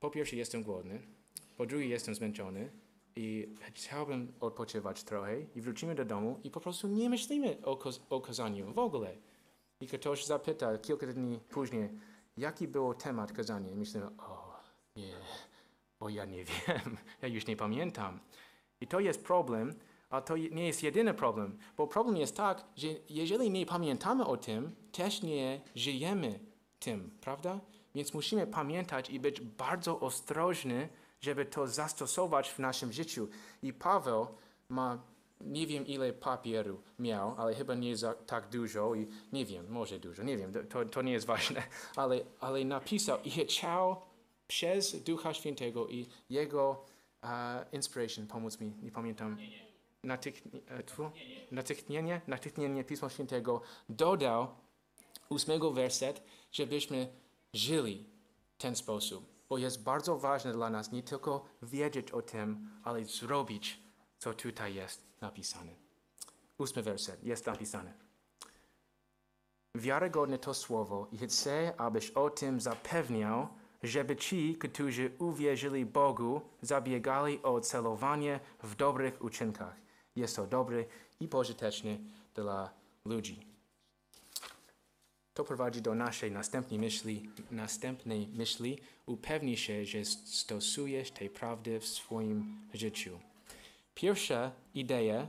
po 0.00 0.10
pierwsze 0.10 0.36
jestem 0.36 0.62
głodny, 0.62 1.02
po 1.56 1.66
drugie 1.66 1.86
jestem 1.86 2.14
zmęczony 2.14 2.70
i 3.16 3.54
chciałbym 3.60 4.32
odpoczywać 4.40 5.04
trochę 5.04 5.40
i 5.40 5.60
wrócimy 5.60 5.94
do 5.94 6.04
domu 6.04 6.40
i 6.44 6.50
po 6.50 6.60
prostu 6.60 6.88
nie 6.88 7.10
myślimy 7.10 7.56
o, 7.64 7.78
o 8.10 8.20
kazaniu 8.20 8.72
w 8.72 8.78
ogóle. 8.78 9.16
I 9.80 9.86
ktoś 9.86 10.24
zapyta 10.24 10.78
kilka 10.78 11.06
dni 11.06 11.40
później, 11.50 11.90
jaki 12.36 12.68
był 12.68 12.94
temat 12.94 13.32
kazania. 13.32 13.70
I 13.70 13.74
myślę, 13.74 14.10
o 14.18 14.60
nie, 14.96 15.14
bo 16.00 16.08
ja 16.08 16.24
nie 16.24 16.44
wiem, 16.50 16.96
ja 17.22 17.28
już 17.28 17.46
nie 17.46 17.56
pamiętam. 17.56 18.20
I 18.80 18.86
to 18.86 19.00
jest 19.00 19.24
problem, 19.24 19.74
a 20.10 20.20
to 20.20 20.36
nie 20.36 20.66
jest 20.66 20.82
jedyny 20.82 21.14
problem, 21.14 21.58
bo 21.76 21.86
problem 21.86 22.16
jest 22.16 22.36
tak, 22.36 22.64
że 22.76 22.88
jeżeli 23.08 23.50
nie 23.50 23.66
pamiętamy 23.66 24.26
o 24.26 24.36
tym, 24.36 24.76
też 24.92 25.22
nie 25.22 25.60
żyjemy 25.74 26.40
tym, 26.78 27.18
prawda? 27.20 27.60
Więc 27.94 28.14
musimy 28.14 28.46
pamiętać 28.46 29.10
i 29.10 29.20
być 29.20 29.40
bardzo 29.40 30.00
ostrożni, 30.00 30.88
żeby 31.20 31.44
to 31.44 31.66
zastosować 31.66 32.50
w 32.50 32.58
naszym 32.58 32.92
życiu. 32.92 33.28
I 33.62 33.72
Paweł 33.72 34.26
ma 34.68 34.98
nie 35.40 35.66
wiem 35.66 35.86
ile 35.86 36.12
papieru 36.12 36.82
miał, 36.98 37.34
ale 37.38 37.54
chyba 37.54 37.74
nie 37.74 37.96
za, 37.96 38.14
tak 38.14 38.48
dużo 38.48 38.94
i 38.94 39.06
nie 39.32 39.44
wiem, 39.44 39.70
może 39.70 39.98
dużo, 39.98 40.22
nie 40.22 40.36
wiem, 40.36 40.52
to, 40.70 40.84
to 40.84 41.02
nie 41.02 41.12
jest 41.12 41.26
ważne, 41.26 41.62
ale, 41.96 42.20
ale 42.40 42.64
napisał 42.64 43.18
i 43.22 43.30
chciał 43.30 43.96
przez 44.46 45.02
Ducha 45.02 45.34
Świętego 45.34 45.88
i 45.88 46.06
jego 46.30 46.84
uh, 47.22 47.28
inspiration, 47.72 48.26
pomóc 48.26 48.60
mi, 48.60 48.72
nie 48.82 48.90
pamiętam, 48.90 49.36
natchnienie, 51.50 52.20
natchnienie 52.26 52.84
Pisma 52.84 53.10
Świętego. 53.10 53.60
Dodał 53.88 54.48
ósmego 55.28 55.70
werset, 55.70 56.22
żebyśmy 56.52 57.08
żyli 57.52 58.06
ten 58.58 58.76
sposób, 58.76 59.26
bo 59.48 59.58
jest 59.58 59.82
bardzo 59.82 60.18
ważne 60.18 60.52
dla 60.52 60.70
nas 60.70 60.92
nie 60.92 61.02
tylko 61.02 61.44
wiedzieć 61.62 62.10
o 62.10 62.22
tym, 62.22 62.70
ale 62.82 63.04
zrobić, 63.04 63.83
co 64.24 64.34
tutaj 64.34 64.74
jest 64.74 65.02
napisane. 65.20 65.72
Ósmy 66.58 66.82
werset 66.82 67.24
jest 67.24 67.46
napisane. 67.46 67.92
Wiarygodne 69.74 70.38
to 70.38 70.54
słowo 70.54 71.08
i 71.12 71.18
chcę, 71.18 71.74
abyś 71.76 72.10
o 72.10 72.30
tym 72.30 72.60
zapewniał, 72.60 73.48
żeby 73.82 74.16
ci, 74.16 74.56
którzy 74.56 75.10
uwierzyli 75.18 75.86
Bogu, 75.86 76.40
zabiegali 76.62 77.42
o 77.42 77.60
celowanie 77.60 78.40
w 78.62 78.74
dobrych 78.74 79.24
uczynkach. 79.24 79.76
Jest 80.16 80.36
to 80.36 80.46
dobre 80.46 80.84
i 81.20 81.28
pożyteczne 81.28 81.98
dla 82.34 82.70
ludzi. 83.04 83.46
To 85.34 85.44
prowadzi 85.44 85.82
do 85.82 85.94
naszej 85.94 86.32
następnej 86.32 86.78
myśli, 86.78 87.30
następnej 87.50 88.28
myśli. 88.28 88.78
Upewnij 89.06 89.56
się, 89.56 89.84
że 89.84 90.04
stosujesz 90.04 91.10
tej 91.10 91.30
prawdy 91.30 91.80
w 91.80 91.86
swoim 91.86 92.68
życiu. 92.74 93.18
Pierwsza 93.94 94.50
idea, 94.74 95.26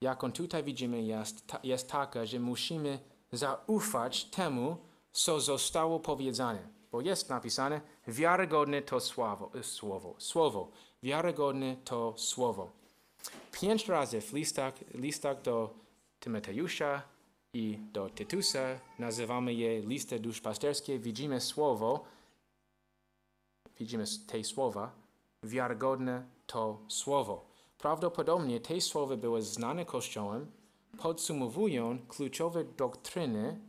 jaką 0.00 0.32
tutaj 0.32 0.62
widzimy, 0.62 1.02
jest, 1.02 1.46
ta, 1.46 1.60
jest 1.62 1.90
taka, 1.90 2.26
że 2.26 2.40
musimy 2.40 2.98
zaufać 3.32 4.24
temu, 4.24 4.76
co 5.12 5.40
zostało 5.40 6.00
powiedziane. 6.00 6.68
Bo 6.92 7.00
jest 7.00 7.28
napisane, 7.28 7.80
wiarygodne 8.06 8.82
to 8.82 9.00
słowo, 9.00 9.50
słowo, 9.62 10.14
słowo. 10.18 10.70
Wiarygodne 11.02 11.76
to 11.84 12.14
słowo. 12.16 12.70
Pięć 13.52 13.88
razy 13.88 14.20
w 14.20 14.32
listach, 14.32 14.74
listach 14.94 15.42
do 15.42 15.74
Tymoteusza 16.20 17.02
i 17.54 17.78
do 17.92 18.10
Tytusa 18.10 18.80
nazywamy 18.98 19.54
je 19.54 19.80
listy 19.80 20.20
duszpasterskie. 20.20 20.98
Widzimy 20.98 21.40
słowo, 21.40 22.04
widzimy 23.78 24.04
te 24.26 24.44
słowa, 24.44 24.92
wiarygodne 25.42 26.26
to 26.46 26.78
słowo. 26.88 27.51
Prawdopodobnie 27.82 28.60
te 28.60 28.80
słowa 28.80 29.16
były 29.16 29.42
znane 29.42 29.84
Kościołem, 29.84 30.50
podsumowują 30.98 31.98
kluczowe 32.08 32.64
doktryny, 32.64 33.60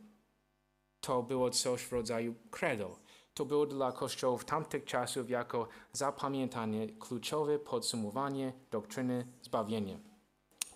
to 1.02 1.24
było 1.24 1.50
coś 1.50 1.82
w 1.82 1.92
rodzaju 1.92 2.36
credo. 2.52 3.00
To 3.34 3.46
było 3.46 3.66
dla 3.66 3.92
Kościołów 3.92 4.46
tamtych 4.46 4.86
czasów 4.86 5.30
jako 5.30 5.68
zapamiętanie, 5.92 6.88
kluczowe 6.88 7.60
podsumowanie 7.60 8.54
doktryny 8.72 9.28
zbawienia. 9.42 9.98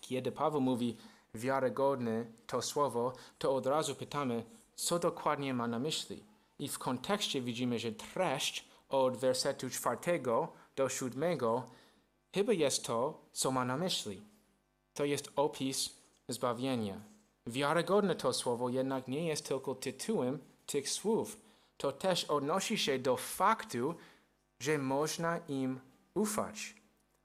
Kiedy 0.02 0.32
Paweł 0.32 0.62
mówi 0.62 0.98
wiarygodne 1.34 2.26
to 2.48 2.62
słowo, 2.62 3.14
to 3.38 3.56
od 3.56 3.66
razu 3.66 3.96
pytamy, 3.96 4.44
co 4.76 5.00
dokładnie 5.00 5.54
ma 5.54 5.68
na 5.68 5.80
myśli. 5.80 6.24
I 6.60 6.68
w 6.68 6.80
kontekście 6.80 7.42
widzimy, 7.42 7.80
że 7.80 7.92
treść 7.92 8.68
od 8.90 9.18
wersetu 9.18 9.70
czwartego 9.70 10.48
do 10.76 10.90
siódmego 10.90 11.64
chyba 12.38 12.54
jest 12.54 12.86
to, 12.86 13.22
co 13.32 13.52
ma 13.52 13.66
na 13.66 13.78
myśli. 13.78 14.22
To 14.94 15.06
jest 15.06 15.32
opis 15.36 15.90
zbawienia. 16.28 17.02
Wiarygodne 17.48 18.16
to 18.16 18.34
słowo 18.34 18.70
jednak 18.70 19.08
nie 19.08 19.28
jest 19.28 19.48
tylko 19.48 19.76
tytułem 19.76 20.40
tych 20.66 20.90
słów. 20.90 21.38
To 21.78 21.92
też 21.92 22.26
odnosi 22.26 22.78
się 22.78 23.00
do 23.00 23.18
faktu, 23.18 23.96
że 24.60 24.78
można 24.78 25.38
im 25.48 25.80
ufać. 26.14 26.76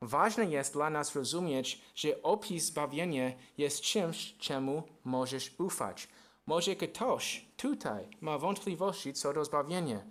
Ważne 0.02 0.44
jest 0.44 0.72
dla 0.72 0.90
nas 0.90 1.16
rozumieć, 1.16 1.80
że 1.94 2.22
opis 2.22 2.64
zbawienia 2.64 3.32
jest 3.58 3.80
czymś, 3.80 4.34
czemu 4.38 4.82
możesz 5.04 5.60
ufać. 5.60 6.08
Może 6.46 6.76
ktoś 6.76 7.46
tutaj 7.56 8.08
ma 8.20 8.38
wątpliwości 8.38 9.12
co 9.12 9.32
do 9.32 9.44
zbawienia. 9.44 10.02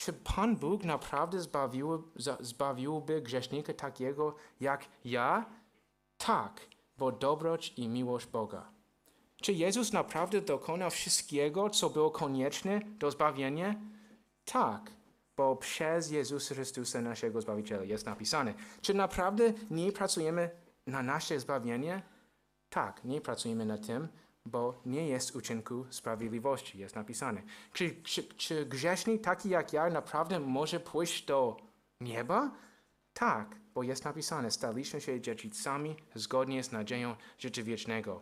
Czy 0.00 0.12
Pan 0.12 0.56
Bóg 0.56 0.84
naprawdę 0.84 1.40
zbawił, 1.40 2.02
zbawiłby 2.40 3.22
grzesznika 3.22 3.74
takiego 3.74 4.34
jak 4.60 4.84
ja? 5.04 5.46
Tak, 6.18 6.60
bo 6.98 7.12
dobroć 7.12 7.72
i 7.76 7.88
miłość 7.88 8.26
Boga. 8.26 8.70
Czy 9.42 9.52
Jezus 9.52 9.92
naprawdę 9.92 10.40
dokonał 10.40 10.90
wszystkiego, 10.90 11.70
co 11.70 11.90
było 11.90 12.10
konieczne 12.10 12.80
do 12.98 13.10
zbawienia? 13.10 13.74
Tak, 14.44 14.90
bo 15.36 15.56
przez 15.56 16.10
Jezusa 16.10 16.54
Chrystusa, 16.54 17.00
naszego 17.00 17.40
Zbawiciela, 17.40 17.84
jest 17.84 18.06
napisane. 18.06 18.54
Czy 18.82 18.94
naprawdę 18.94 19.52
nie 19.70 19.92
pracujemy 19.92 20.50
na 20.86 21.02
nasze 21.02 21.40
zbawienie? 21.40 22.02
Tak, 22.70 23.04
nie 23.04 23.20
pracujemy 23.20 23.66
nad 23.66 23.86
tym, 23.86 24.08
bo 24.46 24.80
nie 24.86 25.08
jest 25.08 25.36
uczynku 25.36 25.86
sprawiedliwości, 25.90 26.78
jest 26.78 26.94
napisane. 26.94 27.42
Czy, 27.72 28.02
czy, 28.02 28.22
czy 28.22 28.66
grzesznik 28.66 29.22
taki 29.22 29.48
jak 29.48 29.72
ja 29.72 29.90
naprawdę 29.90 30.40
może 30.40 30.80
pójść 30.80 31.24
do 31.24 31.56
nieba? 32.00 32.50
Tak, 33.12 33.56
bo 33.74 33.82
jest 33.82 34.04
napisane, 34.04 34.50
staliśmy 34.50 35.00
się 35.00 35.20
dziedzicami 35.20 35.96
zgodnie 36.14 36.64
z 36.64 36.72
nadzieją 36.72 37.16
życia 37.38 37.62
wiecznego. 37.62 38.20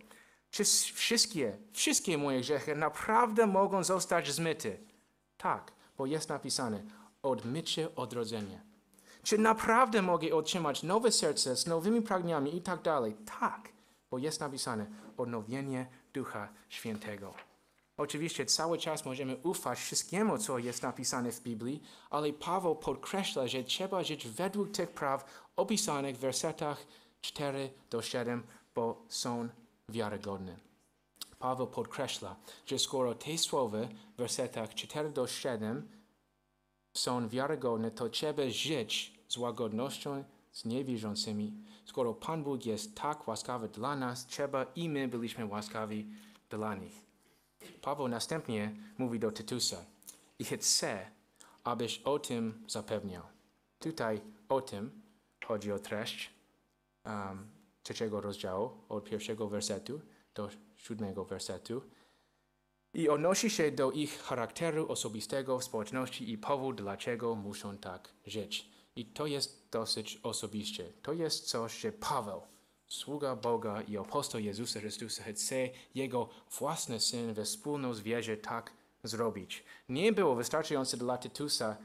Czy 0.51 0.65
wszystkie, 0.95 1.59
wszystkie 1.73 2.19
moje 2.19 2.41
grzechy 2.41 2.77
naprawdę 2.77 3.47
mogą 3.47 3.85
zostać 3.85 4.31
zmyte? 4.31 4.71
Tak, 5.37 5.73
bo 5.99 6.07
jest 6.07 6.29
napisane, 6.29 6.83
odmycie 7.23 7.95
odrodzenie. 7.95 8.63
Czy 9.23 9.39
naprawdę 9.39 10.03
mogę 10.03 10.35
otrzymać 10.35 10.83
nowe 10.83 11.13
serce 11.13 11.57
z 11.57 11.67
nowymi 11.67 12.03
pragnieniami 12.03 12.57
i 12.57 12.63
tak 12.63 12.83
dalej? 12.83 13.17
Tak, 13.41 13.69
bo 14.11 14.19
jest 14.19 14.41
napisane 14.41 14.87
odnowienie 15.17 15.87
Ducha 16.15 16.49
Świętego. 16.69 17.35
Oczywiście 17.97 18.47
cały 18.47 18.79
czas 18.79 19.05
możemy 19.05 19.37
ufać 19.37 19.79
wszystkiemu, 19.79 20.39
co 20.39 20.59
jest 20.59 20.83
napisane 20.83 21.33
w 21.33 21.43
Biblii, 21.43 21.83
ale 22.11 22.33
Paweł 22.33 22.77
podkreśla, 22.77 23.47
że 23.47 23.65
trzeba 23.65 24.05
żyć 24.05 24.29
według 24.29 24.71
tych 24.71 24.91
praw 24.91 25.49
opisanych 25.57 26.17
w 26.17 26.21
wersetach 26.21 26.87
4 27.21 27.71
do 27.91 28.03
7, 28.03 28.43
bo 28.75 29.03
są 29.09 29.49
wiarygodne. 29.89 30.57
Paweł 31.39 31.67
podkreśla, 31.67 32.37
że 32.67 32.79
skoro 32.79 33.15
te 33.15 33.39
słowa 33.39 33.79
w 34.15 34.19
wersetach 34.19 34.75
4 34.75 35.11
do 35.11 35.27
7 35.27 35.89
są 36.95 37.29
wiarygodne, 37.29 37.91
to 37.91 38.09
trzeba 38.09 38.43
żyć 38.49 39.19
z 39.29 39.37
łagodnością 39.37 40.25
z 40.59 40.65
niewierzącymi. 40.65 41.53
Skoro 41.85 42.15
Pan 42.15 42.43
Bóg 42.43 42.67
jest 42.67 42.95
tak 42.95 43.29
łaskawy 43.29 43.69
dla 43.69 43.97
nas, 43.97 44.27
trzeba 44.27 44.67
i 44.77 44.89
my 44.89 45.09
byliśmy 45.09 45.47
łaskawi 45.47 46.07
dla 46.51 46.75
nich. 46.75 47.07
Paweł 47.83 48.09
następnie 48.09 48.77
mówi 48.99 49.19
do 49.19 49.33
Tytusa 49.33 49.85
i 50.39 50.45
chce, 50.45 51.11
abyś 51.65 51.99
o 51.99 52.19
tym 52.19 52.65
zapewniał. 52.69 53.23
Tutaj 53.79 54.21
o 54.49 54.61
tym 54.61 55.03
chodzi 55.47 55.73
o 55.73 55.79
treść 55.79 56.31
um, 57.05 57.47
trzeciego 57.83 58.21
rozdziału, 58.21 58.71
od 58.89 59.05
pierwszego 59.05 59.49
wersetu 59.49 60.01
do 60.35 60.49
siódmego 60.77 61.25
wersetu. 61.25 61.83
I 62.95 63.09
odnosi 63.09 63.51
się 63.51 63.71
do 63.71 63.91
ich 63.91 64.19
charakteru 64.23 64.89
osobistego 64.89 65.59
w 65.59 65.65
społeczności 65.65 66.33
i 66.33 66.39
powód, 66.39 66.77
dlaczego 66.77 67.35
muszą 67.35 67.77
tak 67.77 68.09
żyć. 68.27 68.78
I 68.99 69.05
to 69.05 69.27
jest 69.27 69.69
dosyć 69.71 70.21
osobiście. 70.23 70.93
To 71.03 71.13
jest 71.13 71.49
coś, 71.49 71.81
że 71.81 71.93
Paweł, 71.93 72.43
sługa 72.87 73.37
Boga 73.37 73.83
i 73.83 73.97
apostoł 73.97 74.41
Jezusa 74.41 74.81
Chrystusa, 74.81 75.23
chce 75.25 75.57
jego 75.95 76.29
własny 76.59 77.01
syn 77.01 77.35
we 77.35 77.45
wspólną 77.45 77.95
wierze 77.95 78.37
tak 78.37 78.73
zrobić. 79.03 79.65
Nie 79.89 80.13
było 80.13 80.35
wystarczające 80.35 80.97
dla 80.97 81.19
Tytusa 81.19 81.77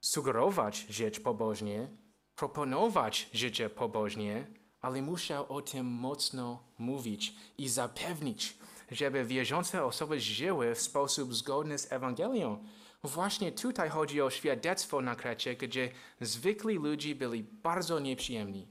sugerować 0.00 0.86
żyć 0.88 1.20
pobożnie, 1.20 1.88
proponować 2.36 3.30
życie 3.32 3.70
pobożnie, 3.70 4.46
ale 4.80 5.02
musiał 5.02 5.52
o 5.52 5.62
tym 5.62 5.86
mocno 5.86 6.62
mówić 6.78 7.34
i 7.58 7.68
zapewnić, 7.68 8.58
żeby 8.90 9.24
wierzące 9.24 9.84
osoby 9.84 10.20
żyły 10.20 10.74
w 10.74 10.80
sposób 10.80 11.34
zgodny 11.34 11.78
z 11.78 11.92
Ewangelią. 11.92 12.64
Właśnie 13.04 13.52
tutaj 13.52 13.90
chodzi 13.90 14.22
o 14.22 14.30
świadectwo 14.30 15.00
na 15.00 15.16
Krecie, 15.16 15.56
gdzie 15.56 15.90
zwykli 16.20 16.74
ludzie 16.74 17.14
byli 17.14 17.42
bardzo 17.42 17.98
nieprzyjemni. 17.98 18.68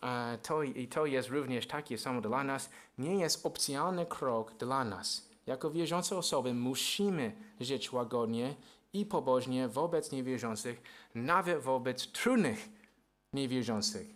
A 0.00 0.36
to, 0.42 0.62
I 0.62 0.88
to 0.88 1.06
jest 1.06 1.28
również 1.28 1.66
takie 1.66 1.98
samo 1.98 2.20
dla 2.20 2.44
nas. 2.44 2.70
Nie 2.98 3.14
jest 3.16 3.46
opcjonalny 3.46 4.06
krok 4.06 4.54
dla 4.56 4.84
nas. 4.84 5.28
Jako 5.46 5.70
wierzące 5.70 6.16
osoby 6.16 6.54
musimy 6.54 7.36
żyć 7.60 7.92
łagodnie 7.92 8.54
i 8.92 9.06
pobożnie 9.06 9.68
wobec 9.68 10.12
niewierzących, 10.12 10.82
nawet 11.14 11.62
wobec 11.62 12.12
trudnych 12.12 12.68
niewierzących. 13.32 14.06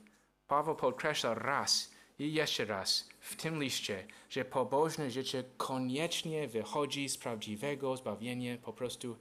Paweł 0.46 0.76
podkreśla 0.76 1.34
raz 1.34 1.95
i 2.18 2.32
jeszcze 2.32 2.64
raz 2.64 3.08
w 3.20 3.36
tym 3.36 3.62
liście, 3.62 4.06
że 4.30 4.44
pobożne 4.44 5.10
życie 5.10 5.44
koniecznie 5.56 6.48
wychodzi 6.48 7.08
z 7.08 7.18
prawdziwego 7.18 7.96
zbawienia. 7.96 8.58
Po 8.58 8.72
prostu 8.72 9.16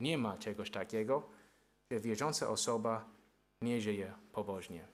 nie 0.00 0.18
ma 0.18 0.38
czegoś 0.38 0.70
takiego, 0.70 1.28
że 1.90 2.00
wierząca 2.00 2.48
osoba 2.48 3.04
nie 3.62 3.80
żyje 3.80 4.14
pobożnie. 4.32 4.86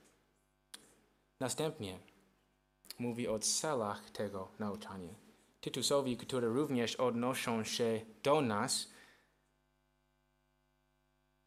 Następnie 1.39 1.99
mówi 2.99 3.27
o 3.27 3.39
celach 3.39 4.09
tego 4.09 4.51
nauczania. 4.59 5.13
Tytusowi, 5.61 6.17
które 6.17 6.47
również 6.47 6.95
odnoszą 6.95 7.63
się 7.63 8.01
do 8.23 8.41
nas, 8.41 8.89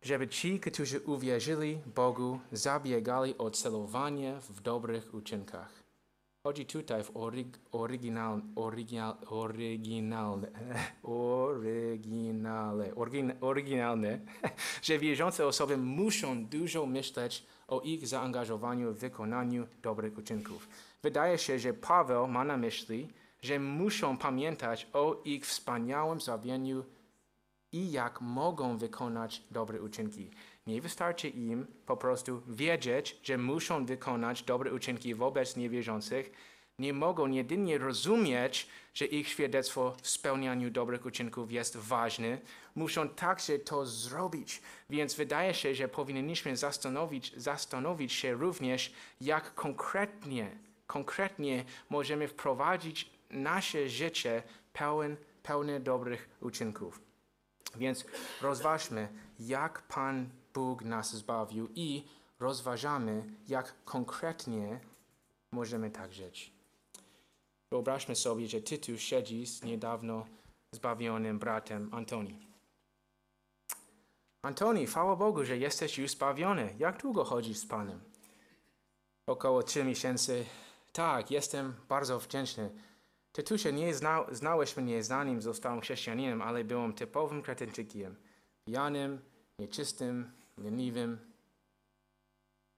żeby 0.02 0.28
ci, 0.28 0.60
którzy 0.60 1.00
uwierzyli 1.00 1.78
Bogu, 1.94 2.40
zabiegali 2.52 3.38
o 3.38 3.50
celowanie 3.50 4.40
w 4.40 4.60
dobrych 4.60 5.14
uczynkach. 5.14 5.79
Chodzi 6.42 6.66
tutaj 6.66 7.04
w 7.04 7.16
oryg, 7.16 7.58
oryginal, 7.72 8.42
oryginal, 8.56 9.16
oryginalne, 9.26 10.48
oryginale, 11.02 12.94
oryginalne, 13.40 14.20
że 14.86 14.98
wierzące 14.98 15.46
osoby 15.46 15.76
muszą 15.76 16.46
dużo 16.46 16.86
myśleć 16.86 17.46
o 17.68 17.80
ich 17.80 18.08
zaangażowaniu 18.08 18.92
w 18.92 18.98
wykonaniu 18.98 19.66
dobrych 19.82 20.18
uczynków. 20.18 20.68
Wydaje 21.02 21.38
się, 21.38 21.58
że 21.58 21.72
Paweł 21.72 22.28
ma 22.28 22.44
na 22.44 22.56
myśli, 22.56 23.08
że 23.42 23.58
muszą 23.58 24.16
pamiętać 24.16 24.86
o 24.92 25.22
ich 25.24 25.46
wspaniałym 25.46 26.20
zbawieniu 26.20 26.84
i 27.72 27.92
jak 27.92 28.20
mogą 28.20 28.78
wykonać 28.78 29.42
dobre 29.50 29.82
uczynki. 29.82 30.30
Nie 30.70 30.80
wystarczy 30.80 31.28
im 31.28 31.66
po 31.86 31.96
prostu 31.96 32.42
wiedzieć, 32.48 33.16
że 33.22 33.38
muszą 33.38 33.86
wykonać 33.86 34.42
dobre 34.42 34.74
uczynki 34.74 35.14
wobec 35.14 35.56
niewierzących. 35.56 36.32
Nie 36.78 36.92
mogą 36.92 37.26
jedynie 37.26 37.78
rozumieć, 37.78 38.68
że 38.94 39.04
ich 39.04 39.28
świadectwo 39.28 39.96
w 40.02 40.08
spełnianiu 40.08 40.70
dobrych 40.70 41.06
uczynków 41.06 41.52
jest 41.52 41.76
ważne. 41.76 42.38
Muszą 42.74 43.08
także 43.08 43.58
to 43.58 43.86
zrobić. 43.86 44.62
Więc 44.90 45.14
wydaje 45.14 45.54
się, 45.54 45.74
że 45.74 45.88
powinniśmy 45.88 46.56
zastanowić, 46.56 47.32
zastanowić 47.36 48.12
się 48.12 48.32
również, 48.32 48.92
jak 49.20 49.54
konkretnie, 49.54 50.58
konkretnie 50.86 51.64
możemy 51.88 52.28
wprowadzić 52.28 53.10
nasze 53.30 53.88
życie 53.88 54.42
pełen, 54.72 55.16
pełne 55.42 55.80
dobrych 55.80 56.28
uczynków. 56.40 57.09
Więc 57.76 58.04
rozważmy, 58.42 59.08
jak 59.40 59.82
Pan 59.82 60.28
Bóg 60.54 60.82
nas 60.82 61.16
zbawił 61.16 61.68
i 61.74 62.04
rozważamy, 62.40 63.24
jak 63.48 63.74
konkretnie 63.84 64.80
możemy 65.52 65.90
tak 65.90 66.12
żyć. 66.12 66.52
Wyobraźmy 67.70 68.16
sobie, 68.16 68.48
że 68.48 68.60
Tytus 68.60 69.00
siedzi 69.00 69.46
z 69.46 69.62
niedawno 69.62 70.26
zbawionym 70.72 71.38
bratem 71.38 71.94
Antoni. 71.94 72.50
Antoni, 74.42 74.86
chwała 74.86 75.16
Bogu, 75.16 75.44
że 75.44 75.58
jesteś 75.58 75.98
już 75.98 76.10
zbawiony. 76.10 76.74
Jak 76.78 77.02
długo 77.02 77.24
chodzisz 77.24 77.58
z 77.58 77.66
Panem? 77.66 78.00
Około 79.26 79.62
trzy 79.62 79.84
miesięcy. 79.84 80.46
Tak, 80.92 81.30
jestem 81.30 81.74
bardzo 81.88 82.18
wdzięczny. 82.18 82.70
Tytusie, 83.32 83.72
nie 83.72 83.94
zna, 83.94 84.26
znałeś 84.32 84.76
mnie 84.76 85.02
zanim 85.02 85.42
zostałem 85.42 85.80
chrześcijaninem, 85.80 86.42
ale 86.42 86.64
byłem 86.64 86.92
typowym 86.92 87.42
kretyńczykiem. 87.42 88.16
Pijanym, 88.64 89.20
nieczystym, 89.58 90.32
leniwym. 90.58 91.18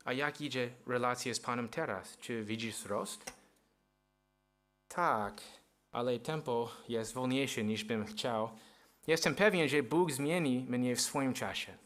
A 0.05 0.12
jak 0.12 0.40
idzie 0.40 0.70
relacja 0.86 1.34
z 1.34 1.40
Panem 1.40 1.68
teraz? 1.68 2.16
Czy 2.16 2.44
widzisz 2.44 2.76
wzrost? 2.76 3.32
Tak, 4.88 5.40
ale 5.92 6.18
tempo 6.18 6.70
jest 6.88 7.12
wolniejsze 7.12 7.64
niż 7.64 7.84
bym 7.84 8.07
chciał. 8.07 8.50
Jestem 9.07 9.34
pewien, 9.34 9.68
że 9.68 9.82
Bóg 9.82 10.12
zmieni 10.12 10.66
mnie 10.68 10.96
w 10.96 11.00
swoim 11.00 11.34
czasie. 11.34 11.76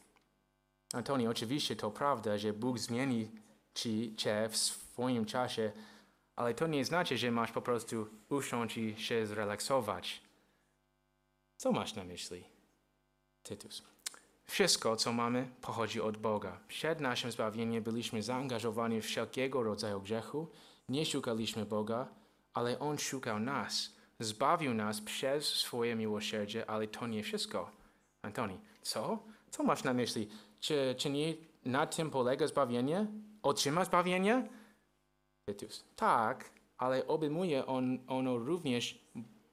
Antoni, 0.92 1.28
oczywiście 1.28 1.76
to 1.76 1.90
prawda, 1.90 2.38
że 2.38 2.52
Bóg 2.52 2.78
zmieni 2.78 3.30
ci, 3.74 4.14
cię 4.16 4.48
w 4.50 4.56
swoim 4.56 5.24
czasie, 5.24 5.72
ale 6.36 6.54
to 6.54 6.66
nie 6.66 6.84
znaczy, 6.84 7.18
że 7.18 7.30
masz 7.30 7.52
po 7.52 7.62
prostu 7.62 8.06
usiąść 8.28 8.76
i 8.76 8.96
się 8.96 9.26
zrelaksować. 9.26 10.22
Co 11.56 11.72
masz 11.72 11.94
na 11.94 12.04
myśli? 12.04 12.44
Tytus. 13.42 13.82
Wszystko, 14.46 14.96
co 14.96 15.12
mamy, 15.12 15.48
pochodzi 15.60 16.00
od 16.00 16.16
Boga. 16.16 16.60
Przed 16.68 17.00
naszym 17.00 17.32
zbawieniem 17.32 17.82
byliśmy 17.82 18.22
zaangażowani 18.22 19.00
w 19.00 19.04
wszelkiego 19.04 19.62
rodzaju 19.62 20.00
grzechu, 20.00 20.48
nie 20.88 21.06
szukaliśmy 21.06 21.66
Boga, 21.66 22.08
ale 22.54 22.78
On 22.78 22.98
szukał 22.98 23.38
nas. 23.38 23.92
Zbawił 24.20 24.74
nas 24.74 25.00
przez 25.00 25.46
swoje 25.46 25.96
miłosierdzie, 25.96 26.70
ale 26.70 26.86
to 26.86 27.06
nie 27.06 27.22
wszystko. 27.22 27.70
Antoni, 28.22 28.58
co? 28.82 29.18
Co 29.50 29.62
masz 29.62 29.84
na 29.84 29.94
myśli? 29.94 30.28
Czy, 30.60 30.94
czy 30.98 31.10
nie 31.10 31.34
na 31.64 31.86
tym 31.86 32.10
polega 32.10 32.46
zbawienie? 32.46 33.06
Otrzyma 33.42 33.84
zbawienie? 33.84 34.48
Tak, 35.96 36.50
ale 36.78 37.06
obejmuje 37.06 37.66
on, 37.66 37.98
ono 38.06 38.38
również 38.38 38.98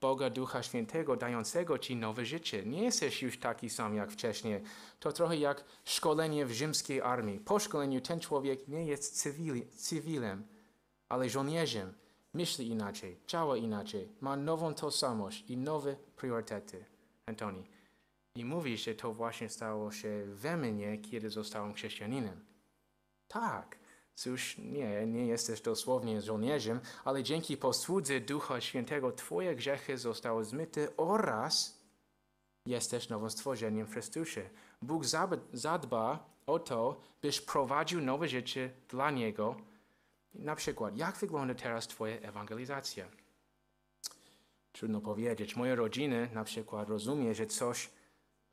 Boga 0.01 0.29
Ducha 0.29 0.63
Świętego, 0.63 1.15
dającego 1.15 1.79
Ci 1.79 1.95
nowe 1.95 2.25
życie. 2.25 2.65
Nie 2.65 2.83
jesteś 2.83 3.21
już 3.21 3.39
taki 3.39 3.69
sam 3.69 3.95
jak 3.95 4.11
wcześniej. 4.11 4.61
To 4.99 5.11
trochę 5.11 5.37
jak 5.37 5.65
szkolenie 5.85 6.45
w 6.45 6.51
rzymskiej 6.51 7.01
armii. 7.01 7.39
Po 7.39 7.59
szkoleniu 7.59 8.01
ten 8.01 8.19
człowiek 8.19 8.67
nie 8.67 8.85
jest 8.85 9.21
cywili, 9.21 9.67
cywilem, 9.67 10.47
ale 11.09 11.29
żołnierzem. 11.29 11.93
Myśli 12.33 12.67
inaczej, 12.67 13.19
działa 13.27 13.57
inaczej, 13.57 14.09
ma 14.21 14.35
nową 14.35 14.73
tożsamość 14.73 15.43
i 15.47 15.57
nowe 15.57 15.95
priorytety. 16.15 16.85
Antoni. 17.25 17.63
I 18.35 18.45
mówi, 18.45 18.77
że 18.77 18.95
to 18.95 19.13
właśnie 19.13 19.49
stało 19.49 19.91
się 19.91 20.25
we 20.27 20.57
mnie, 20.57 20.97
kiedy 20.97 21.29
zostałem 21.29 21.73
chrześcijaninem. 21.73 22.45
Tak, 23.27 23.82
cóż, 24.15 24.57
nie, 24.57 25.05
nie 25.05 25.27
jesteś 25.27 25.61
dosłownie 25.61 26.21
żołnierzem, 26.21 26.79
ale 27.05 27.23
dzięki 27.23 27.57
posłudze 27.57 28.19
Ducha 28.19 28.61
Świętego 28.61 29.11
Twoje 29.11 29.55
grzechy 29.55 29.97
zostały 29.97 30.45
zmyte 30.45 30.97
oraz 30.97 31.83
jesteś 32.65 33.09
nowym 33.09 33.29
stworzeniem 33.29 33.87
w 33.87 33.91
Chrystusie. 33.91 34.49
Bóg 34.81 35.05
zadba 35.53 36.29
o 36.45 36.59
to, 36.59 37.01
byś 37.21 37.41
prowadził 37.41 38.01
nowe 38.01 38.27
życie 38.27 38.71
dla 38.89 39.11
Niego. 39.11 39.55
Na 40.33 40.55
przykład, 40.55 40.97
jak 40.97 41.17
wygląda 41.17 41.55
teraz 41.55 41.87
Twoja 41.87 42.15
ewangelizacja? 42.15 43.05
Trudno 44.71 45.01
powiedzieć. 45.01 45.55
Moja 45.55 45.75
rodzina 45.75 46.27
na 46.33 46.43
przykład 46.43 46.89
rozumie, 46.89 47.35
że 47.35 47.45
coś 47.45 47.89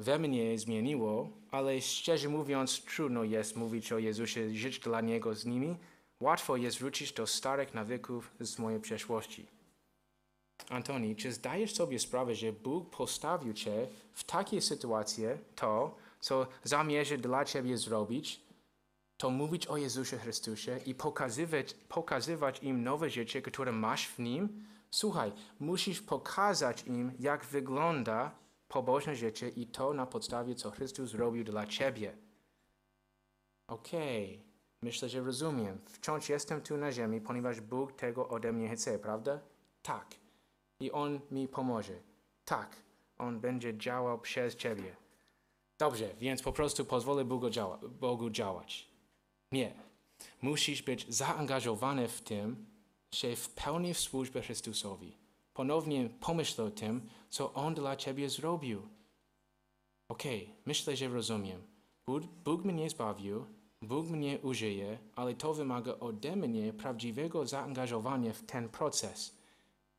we 0.01 0.19
mnie 0.19 0.59
zmieniło, 0.59 1.29
ale 1.51 1.81
szczerze 1.81 2.29
mówiąc, 2.29 2.85
trudno 2.85 3.25
jest 3.25 3.57
mówić 3.57 3.93
o 3.93 3.99
Jezusie, 3.99 4.55
żyć 4.55 4.79
dla 4.79 5.01
Niego 5.01 5.35
z 5.35 5.47
nimi. 5.47 5.77
Łatwo 6.21 6.57
jest 6.57 6.79
wrócić 6.79 7.13
do 7.13 7.27
starych 7.27 7.75
nawyków 7.75 8.31
z 8.41 8.59
mojej 8.59 8.81
przeszłości. 8.81 9.47
Antoni, 10.69 11.17
czy 11.17 11.33
zdajesz 11.33 11.75
sobie 11.75 11.99
sprawę, 11.99 12.35
że 12.35 12.53
Bóg 12.53 12.91
postawił 12.91 13.53
Cię 13.53 13.89
w 14.13 14.25
takiej 14.25 14.61
sytuacji, 14.61 15.25
to, 15.55 15.97
co 16.21 16.47
zamierza 16.65 17.17
dla 17.17 17.45
Ciebie 17.45 17.77
zrobić, 17.77 18.41
to 19.17 19.31
mówić 19.31 19.67
o 19.67 19.77
Jezusie 19.77 20.19
Chrystusie 20.19 20.79
i 20.87 20.95
pokazywać, 20.95 21.75
pokazywać 21.89 22.63
im 22.63 22.83
nowe 22.83 23.11
życie, 23.11 23.43
które 23.43 23.73
masz 23.73 24.09
w 24.09 24.19
Nim? 24.19 24.65
Słuchaj, 24.91 25.33
musisz 25.61 26.01
pokazać 26.03 26.85
im, 26.87 27.13
jak 27.19 27.45
wygląda 27.45 28.31
pobożne 28.71 29.17
życie 29.17 29.49
i 29.49 29.67
to 29.67 29.95
na 29.95 30.07
podstawie, 30.07 30.55
co 30.55 30.71
Chrystus 30.71 31.11
zrobił 31.11 31.45
dla 31.45 31.67
Ciebie. 31.67 32.17
Okej, 33.69 34.35
okay. 34.35 34.45
myślę, 34.83 35.09
że 35.09 35.21
rozumiem. 35.21 35.79
Wciąż 35.87 36.29
jestem 36.29 36.61
tu 36.61 36.77
na 36.77 36.93
ziemi, 36.93 37.21
ponieważ 37.21 37.61
Bóg 37.61 37.93
tego 37.93 38.29
ode 38.29 38.53
mnie 38.53 38.77
chce, 38.77 38.99
prawda? 38.99 39.41
Tak. 39.83 40.07
I 40.81 40.93
On 40.93 41.21
mi 41.31 41.49
pomoże. 41.49 42.01
Tak. 42.45 42.77
On 43.19 43.41
będzie 43.41 43.79
działał 43.79 44.19
przez 44.19 44.57
Ciebie. 44.57 44.97
Dobrze, 45.79 46.15
więc 46.19 46.43
po 46.43 46.53
prostu 46.53 46.85
pozwolę 46.85 47.25
Bogu, 47.25 47.51
działa, 47.51 47.79
Bogu 48.01 48.31
działać. 48.31 48.89
Nie. 49.53 49.75
Musisz 50.43 50.83
być 50.83 51.15
zaangażowany 51.15 52.09
w 52.09 52.21
tym, 52.21 52.67
że 53.15 53.37
w 53.37 53.49
pełni 53.49 53.95
służbę 53.95 54.43
Chrystusowi 54.43 55.20
ponownie 55.61 56.09
pomyśl 56.21 56.63
o 56.63 56.71
tym, 56.71 57.09
co 57.31 57.55
On 57.55 57.75
dla 57.75 57.97
Ciebie 57.97 58.31
zrobił. 58.31 58.89
Okej, 60.09 60.43
okay, 60.43 60.57
myślę, 60.67 60.97
że 60.97 61.09
rozumiem. 61.09 61.63
Bóg, 62.07 62.23
Bóg 62.45 62.65
mnie 62.65 62.91
zbawił, 62.91 63.47
Bóg 63.83 64.07
mnie 64.07 64.39
użyje, 64.43 64.99
ale 65.17 65.35
to 65.35 65.55
wymaga 65.55 65.99
ode 65.99 66.37
mnie 66.37 66.73
prawdziwego 66.73 67.47
zaangażowania 67.47 68.33
w 68.33 68.43
ten 68.43 68.69
proces. 68.69 69.37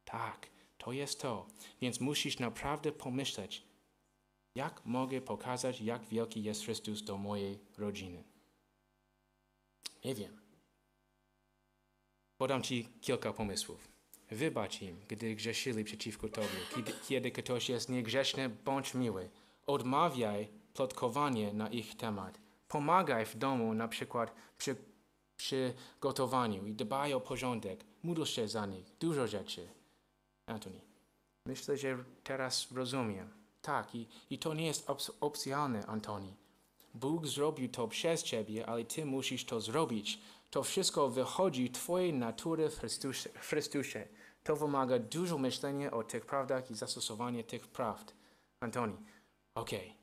Tak, 0.06 0.50
to 0.78 0.92
jest 0.92 1.22
to. 1.22 1.48
Więc 1.82 2.00
musisz 2.00 2.40
naprawdę 2.40 2.92
pomyśleć, 2.92 3.64
jak 4.56 4.86
mogę 4.86 5.22
pokazać, 5.22 5.82
jak 5.82 6.06
wielki 6.06 6.44
jest 6.44 6.64
Chrystus 6.64 7.04
do 7.04 7.18
mojej 7.18 7.60
rodziny. 7.78 8.24
Nie 10.06 10.16
wiem. 10.16 10.42
Podam 12.38 12.64
Ci 12.64 12.88
kilka 13.02 13.34
pomysłów. 13.34 13.91
Wybacz 14.32 14.82
im, 14.82 14.98
gdy 15.08 15.36
grzeszyli 15.36 15.84
przeciwko 15.84 16.30
Tobie. 16.30 16.48
Kiedy, 16.76 16.94
kiedy 17.08 17.32
ktoś 17.32 17.70
jest 17.70 17.90
niegrzeczny, 17.90 18.50
bądź 18.50 18.94
miły. 18.94 19.30
Odmawiaj 19.68 20.48
plotkowanie 20.74 21.54
na 21.54 21.70
ich 21.70 21.98
temat. 21.98 22.40
Pomagaj 22.68 23.26
w 23.26 23.36
domu, 23.36 23.74
na 23.74 23.88
przykład 23.88 24.36
przy, 24.58 24.76
przy 25.38 25.74
gotowaniu 26.02 26.66
i 26.66 26.74
dbaj 26.74 27.14
o 27.14 27.22
porządek. 27.22 27.84
Módl 28.04 28.24
się 28.24 28.48
za 28.48 28.66
nich. 28.66 28.86
Dużo 29.00 29.28
rzeczy. 29.28 29.68
Antoni, 30.46 30.82
myślę, 31.46 31.78
że 31.78 32.04
teraz 32.24 32.72
rozumiem. 32.72 33.30
Tak, 33.62 33.96
i, 33.96 34.08
i 34.30 34.40
to 34.40 34.54
nie 34.54 34.66
jest 34.66 34.90
op 34.90 35.00
opcjonalne, 35.20 35.86
Antoni. 35.86 36.34
Bóg 36.94 37.28
zrobił 37.28 37.70
to 37.70 37.88
przez 37.88 38.24
Ciebie, 38.24 38.66
ale 38.66 38.86
Ty 38.86 39.06
musisz 39.06 39.46
to 39.46 39.62
zrobić. 39.62 40.20
To 40.52 40.64
wszystko 40.64 41.10
wychodzi 41.10 41.70
Twojej 41.70 42.14
natury 42.14 42.70
w 42.70 42.80
Chrystusie. 43.40 44.08
To 44.44 44.56
wymaga 44.56 45.00
dużo 45.00 45.38
myślenia 45.38 45.92
o 45.92 46.04
tych 46.04 46.26
prawdach 46.26 46.72
i 46.72 46.76
zastosowania 46.76 47.44
tych 47.44 47.68
prawd. 47.68 48.14
Antoni, 48.60 48.98
okej, 49.56 49.94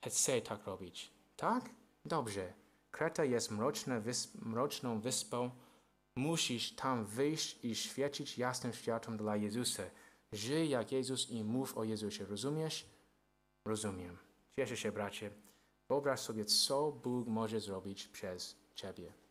okay. 0.00 0.10
chcę 0.10 0.40
tak 0.40 0.66
robić. 0.66 1.10
Tak? 1.36 1.70
Dobrze. 2.04 2.52
Kreta 2.90 3.24
jest 3.24 3.50
mroczna 3.50 4.00
wysp, 4.00 4.34
mroczną 4.34 5.00
wyspą. 5.00 5.50
Musisz 6.16 6.74
tam 6.76 7.04
wyjść 7.04 7.64
i 7.64 7.74
świecić 7.74 8.38
jasnym 8.38 8.72
światłem 8.72 9.16
dla 9.16 9.36
Jezusa. 9.36 9.82
Żyj 10.32 10.68
jak 10.68 10.92
Jezus 10.92 11.30
i 11.30 11.44
mów 11.44 11.78
o 11.78 11.84
Jezusie. 11.84 12.26
Rozumiesz? 12.26 12.86
Rozumiem. 13.66 14.18
Cieszę 14.58 14.76
się, 14.76 14.92
bracie. 14.92 15.30
Wyobraź 15.88 16.20
sobie, 16.20 16.44
co 16.44 16.92
Bóg 16.92 17.28
może 17.28 17.60
zrobić 17.60 18.08
przez 18.08 18.56
ciebie. 18.74 19.25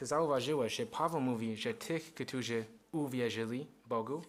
Czy 0.00 0.06
zauważyłeś, 0.06 0.76
że 0.76 0.86
Paweł 0.86 1.20
mówi, 1.20 1.56
że 1.56 1.74
tych, 1.74 2.14
którzy 2.14 2.64
uwierzyli 2.92 3.66
Bogu, 3.86 4.22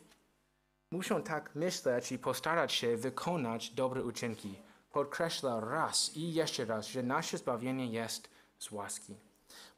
muszą 0.92 1.24
tak 1.24 1.56
myśleć 1.56 2.12
i 2.12 2.20
postarać 2.20 2.74
się 2.74 2.98
wykonać 2.98 3.70
dobre 3.70 4.04
uczynki. 4.04 4.56
Podkreśla 4.92 5.60
raz 5.60 6.18
i 6.18 6.34
jeszcze 6.34 6.66
raz, 6.66 6.88
że 6.88 7.04
nasze 7.04 7.38
zbawienie 7.38 7.86
jest 7.86 8.30
z 8.60 8.72
łaski. 8.72 9.16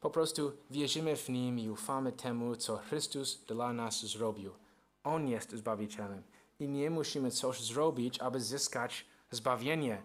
Po 0.00 0.10
prostu 0.10 0.52
wierzymy 0.70 1.16
w 1.16 1.28
Nim 1.28 1.58
i 1.58 1.70
ufamy 1.70 2.12
temu, 2.12 2.56
co 2.56 2.76
Chrystus 2.76 3.44
dla 3.44 3.72
nas 3.72 4.06
zrobił. 4.06 4.52
On 5.04 5.28
jest 5.28 5.50
Zbawicielem 5.50 6.22
i 6.60 6.68
nie 6.68 6.90
musimy 6.90 7.30
coś 7.30 7.60
zrobić, 7.60 8.20
aby 8.20 8.40
zyskać 8.40 9.06
zbawienie. 9.30 10.02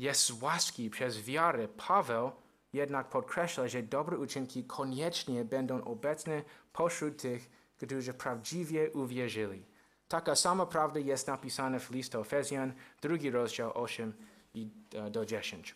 Jest 0.00 0.24
z 0.24 0.42
łaski 0.42 0.90
przez 0.90 1.22
wiarę. 1.22 1.68
Paweł 1.68 2.30
jednak 2.72 3.08
podkreśla, 3.08 3.68
że 3.68 3.82
dobre 3.82 4.18
uczynki 4.18 4.64
koniecznie 4.64 5.44
będą 5.44 5.84
obecne 5.84 6.42
pośród 6.72 7.22
tych, 7.22 7.50
którzy 7.76 8.14
prawdziwie 8.14 8.90
uwierzyli. 8.92 9.64
Taka 10.08 10.36
sama 10.36 10.66
prawda 10.66 11.00
jest 11.00 11.26
napisana 11.26 11.78
w 11.78 11.90
liście 11.90 12.18
Efezjan, 12.18 12.72
drugi 13.02 13.30
rozdział 13.30 13.72
8 13.74 14.12
i 14.54 14.70
e, 14.94 15.10
do 15.10 15.26
10. 15.26 15.74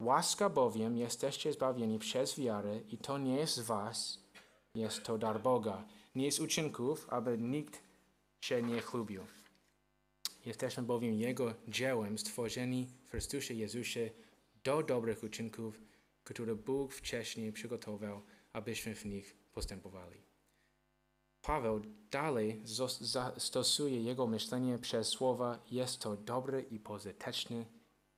Łaska 0.00 0.48
bowiem 0.48 0.96
jesteście 0.96 1.52
zbawieni 1.52 1.98
przez 1.98 2.40
wiarę 2.40 2.80
i 2.88 2.98
to 2.98 3.18
nie 3.18 3.36
jest 3.36 3.62
was, 3.62 4.18
jest 4.74 5.02
to 5.04 5.18
dar 5.18 5.40
Boga. 5.40 5.84
Nie 6.14 6.24
jest 6.24 6.40
uczynków, 6.40 7.06
aby 7.10 7.38
nikt 7.38 7.82
się 8.40 8.62
nie 8.62 8.80
chlubił. 8.80 9.26
Jesteśmy 10.46 10.82
bowiem 10.82 11.14
Jego 11.14 11.54
dziełem 11.68 12.18
stworzeni 12.18 12.86
w 13.06 13.10
Chrystusie 13.10 13.54
Jezusie 13.54 14.10
do 14.64 14.82
dobrych 14.82 15.22
uczynków, 15.22 15.80
które 16.24 16.54
Bóg 16.54 16.92
wcześniej 16.92 17.52
przygotował, 17.52 18.22
abyśmy 18.52 18.94
w 18.94 19.04
nich 19.04 19.36
postępowali. 19.52 20.20
Paweł 21.42 21.80
dalej 22.10 22.62
stosuje 23.38 24.02
jego 24.02 24.26
myślenie 24.26 24.78
przez 24.78 25.08
słowa 25.08 25.58
jest 25.70 26.00
to 26.00 26.16
dobre 26.16 26.60
i 26.60 26.78
pożyteczne, 26.78 27.64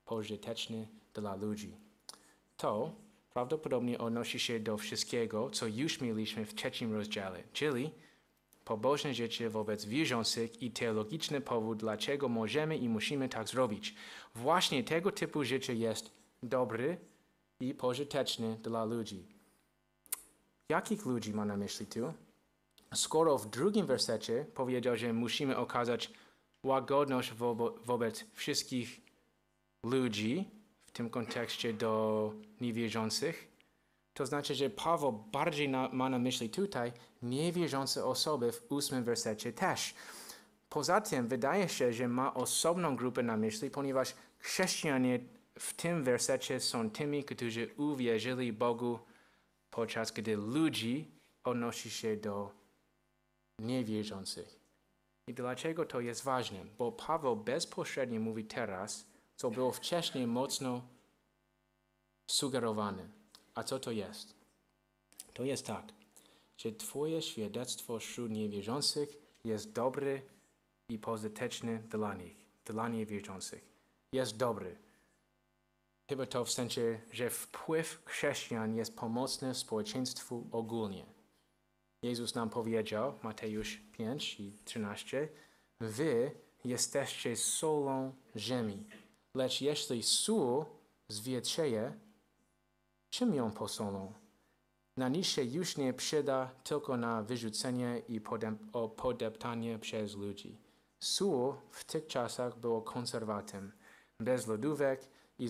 pożyteczne 0.05 0.87
dla 1.15 1.37
ludzi. 1.37 1.77
To 2.57 2.93
prawdopodobnie 3.33 3.99
odnosi 3.99 4.39
się 4.39 4.61
do 4.61 4.77
wszystkiego, 4.77 5.51
co 5.51 5.67
już 5.67 6.01
mieliśmy 6.01 6.47
w 6.47 6.55
trzecim 6.55 6.93
rozdziale, 6.95 7.43
czyli 7.53 7.91
pobożne 8.65 9.15
życie 9.15 9.51
wobec 9.51 9.85
wierzących 9.85 10.63
i 10.63 10.71
teologiczny 10.71 11.41
powód, 11.41 11.79
dlaczego 11.79 12.29
możemy 12.29 12.77
i 12.77 12.89
musimy 12.89 13.29
tak 13.29 13.49
zrobić. 13.49 13.95
Właśnie 14.35 14.85
tego 14.85 15.13
typu 15.13 15.45
życie 15.45 15.75
jest 15.75 16.11
dobry 16.43 16.99
i 17.63 17.75
pożyteczny 17.75 18.59
dla 18.63 18.85
ludzi. 18.85 19.27
Jakich 20.69 21.07
ludzi 21.07 21.35
ma 21.35 21.45
na 21.45 21.57
myśli 21.57 21.87
tu? 21.87 22.13
Skoro 22.95 23.39
w 23.39 23.51
drugim 23.51 23.87
wersecie 23.87 24.47
powiedział, 24.55 24.97
że 24.97 25.13
musimy 25.13 25.57
okazać 25.57 26.11
łagodność 26.65 27.33
wo 27.33 27.55
wobec 27.85 28.25
wszystkich 28.33 29.01
ludzi, 29.87 30.51
w 30.87 30.91
tym 30.91 31.11
kontekście 31.11 31.73
do 31.73 32.33
niewierzących, 32.61 33.49
to 34.15 34.27
znaczy, 34.27 34.55
że 34.55 34.71
Paweł 34.71 35.13
bardziej 35.13 35.69
na, 35.69 35.89
ma 35.89 36.11
na 36.11 36.19
myśli 36.19 36.51
tutaj 36.51 36.93
niewierzące 37.23 38.05
osoby 38.05 38.53
w 38.53 38.73
ósmym 38.73 39.05
wersecie 39.05 39.53
też. 39.53 39.95
Poza 40.69 41.01
tym 41.01 41.29
wydaje 41.29 41.69
się, 41.69 41.93
że 41.93 42.09
ma 42.09 42.35
osobną 42.35 42.97
grupę 42.97 43.23
na 43.23 43.37
myśli, 43.37 43.71
ponieważ 43.71 44.15
chrześcijanie 44.39 45.21
w 45.59 45.75
tym 45.75 46.05
wersecie 46.05 46.61
są 46.61 46.91
tymi, 46.91 47.25
którzy 47.25 47.75
uwierzyli 47.77 48.53
Bogu, 48.53 48.99
podczas 49.71 50.13
gdy 50.13 50.37
ludzi 50.37 51.11
odnosi 51.45 51.91
się 51.91 52.17
do 52.17 52.51
niewierzących. 53.59 54.63
I 55.27 55.35
dlaczego 55.35 55.85
to 55.85 56.01
jest 56.01 56.25
ważne? 56.25 56.65
Bo 56.79 56.93
Paweł 56.93 57.37
bezpośrednio 57.37 58.21
mówi 58.21 58.45
teraz, 58.45 59.07
co 59.37 59.51
było 59.51 59.73
wcześniej 59.73 60.27
mocno 60.27 60.83
sugerowane. 62.31 63.09
A 63.55 63.63
co 63.63 63.79
to 63.79 63.91
jest? 63.91 64.35
To 65.35 65.45
jest 65.45 65.67
tak, 65.67 65.93
że 66.57 66.73
Twoje 66.73 67.23
świadectwo 67.23 67.99
wśród 67.99 68.31
niewierzących 68.31 69.09
jest 69.45 69.73
dobre 69.73 70.23
i 70.89 70.99
pozytywne 70.99 71.79
dla 71.79 72.15
nich, 72.15 72.37
dla 72.65 72.89
niewierzących. 72.89 73.65
Jest 74.13 74.37
dobry. 74.37 74.77
Chyba 76.09 76.27
to 76.27 76.45
w 76.45 76.51
sensie, 76.51 77.01
że 77.13 77.31
wpływ 77.31 78.03
chrześcijan 78.05 78.77
jest 78.77 78.97
pomocny 78.97 79.55
społeczeństwu 79.55 80.47
ogólnie. 80.53 81.07
Jezus 82.03 82.35
nam 82.35 82.51
powiedział, 82.51 83.19
Mateusz 83.23 83.81
5 83.93 84.41
i 84.41 84.53
13, 84.65 85.29
Wy 85.81 86.31
jesteście 86.65 87.37
solą 87.37 88.15
ziemi, 88.37 88.87
lecz 89.35 89.61
jeśli 89.61 90.03
sól 90.03 90.65
zwietrzeje, 91.09 91.93
czym 93.11 93.35
ją 93.35 93.51
posolą? 93.51 94.13
Na 94.97 95.09
nic 95.09 95.27
się 95.27 95.43
już 95.43 95.77
nie 95.77 95.93
przyda 95.93 96.51
tylko 96.65 96.97
na 96.97 97.23
wyrzucenie 97.23 98.03
i 98.09 98.21
podeptanie 98.97 99.79
przez 99.79 100.15
ludzi. 100.17 100.59
Sól 101.01 101.55
w 101.71 101.85
tych 101.85 102.07
czasach 102.07 102.59
było 102.59 102.83
konserwatem. 102.83 103.73
Bez 104.21 104.47
lodówek 104.47 105.09
i 105.43 105.49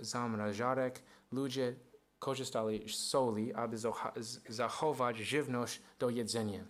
zamrażarek 0.00 1.02
ludzie 1.32 1.74
korzystali 2.18 2.88
z 2.88 2.96
soli, 2.96 3.54
aby 3.54 3.76
zachować 4.48 5.16
żywność 5.16 5.82
do 5.98 6.10
jedzenia. 6.10 6.64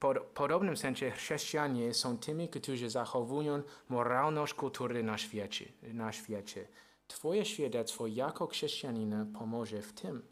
W 0.00 0.20
podobnym 0.34 0.76
sensie 0.76 1.10
chrześcijanie 1.10 1.94
są 1.94 2.18
tymi, 2.18 2.48
którzy 2.48 2.90
zachowują 2.90 3.62
moralność 3.88 4.54
kultury 4.54 5.02
na 5.02 5.18
świecie. 5.18 5.72
Na 5.82 6.12
świecie. 6.12 6.68
Twoje 7.08 7.44
świadectwo 7.44 8.06
jako 8.06 8.46
chrześcijanina 8.46 9.26
pomoże 9.38 9.82
w 9.82 9.92
tym. 9.92 10.22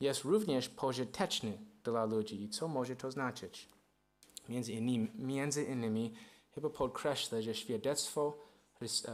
Jest 0.00 0.24
również 0.24 0.68
pożyteczny 0.68 1.58
dla 1.84 2.04
ludzi. 2.04 2.48
Co 2.48 2.68
może 2.68 2.96
to 2.96 3.10
znaczyć? 3.10 3.68
Między 4.48 4.72
innymi, 4.72 5.10
między 5.14 5.64
innymi 5.64 6.14
chyba 6.54 6.70
podkreśla, 6.70 7.42
że 7.42 7.54
świadectwo 7.54 8.47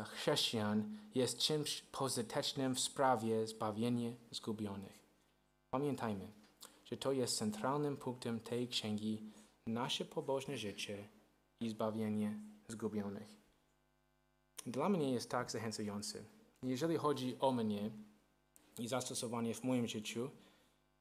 chrześcijan 0.04 0.98
jest 1.14 1.38
czymś 1.38 1.82
pozytycznym 1.82 2.74
w 2.74 2.80
sprawie 2.80 3.46
zbawienia 3.46 4.10
zgubionych. 4.30 4.98
Pamiętajmy, 5.70 6.32
że 6.84 6.96
to 6.96 7.12
jest 7.12 7.38
centralnym 7.38 7.96
punktem 7.96 8.40
tej 8.40 8.68
księgi 8.68 9.22
nasze 9.66 10.04
pobożne 10.04 10.56
życie 10.56 11.08
i 11.60 11.68
zbawienie 11.68 12.38
zgubionych. 12.68 13.36
Dla 14.66 14.88
mnie 14.88 15.12
jest 15.12 15.30
tak 15.30 15.50
zachęcający. 15.50 16.24
Jeżeli 16.62 16.96
chodzi 16.96 17.36
o 17.40 17.52
mnie 17.52 17.90
i 18.78 18.88
zastosowanie 18.88 19.54
w 19.54 19.64
moim 19.64 19.86
życiu, 19.86 20.30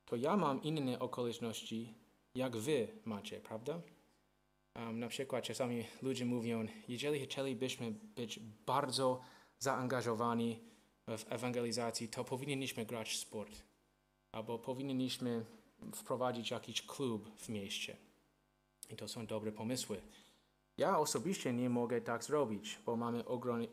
to 0.05 0.15
ja 0.15 0.37
mam 0.37 0.63
inne 0.63 0.99
okoliczności, 0.99 1.93
jak 2.35 2.57
wy 2.57 2.87
macie, 3.05 3.39
prawda? 3.39 3.81
Um, 4.75 4.99
na 4.99 5.07
przykład 5.07 5.43
czasami 5.43 5.85
ludzie 6.01 6.25
mówią, 6.25 6.67
jeżeli 6.87 7.19
chcielibyśmy 7.19 7.91
być 7.91 8.39
bardzo 8.65 9.21
zaangażowani 9.59 10.59
w 11.07 11.25
ewangelizacji, 11.29 12.07
to 12.07 12.23
powinniśmy 12.23 12.85
grać 12.85 13.17
sport. 13.17 13.63
Albo 14.31 14.59
powinniśmy 14.59 15.45
wprowadzić 15.95 16.51
jakiś 16.51 16.81
klub 16.81 17.29
w 17.37 17.49
mieście. 17.49 17.97
I 18.89 18.95
to 18.95 19.07
są 19.07 19.25
dobre 19.25 19.51
pomysły. 19.51 20.01
Ja 20.77 20.99
osobiście 20.99 21.53
nie 21.53 21.69
mogę 21.69 22.01
tak 22.01 22.23
zrobić, 22.23 22.79
bo 22.85 22.95
mamy 22.95 23.23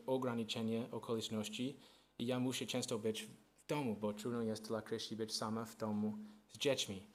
ograniczenie 0.05 0.87
okoliczności 0.91 1.79
i 2.19 2.25
ja 2.25 2.39
muszę 2.39 2.65
często 2.65 2.99
być 2.99 3.23
w 3.23 3.67
domu, 3.67 3.95
bo 3.95 4.13
trudno 4.13 4.41
jest 4.41 4.67
dla 4.67 4.81
Kryści 4.81 5.15
być 5.15 5.35
sama 5.35 5.65
w 5.65 5.77
domu 5.77 6.17
z 6.47 6.57
dziećmi. 6.57 7.07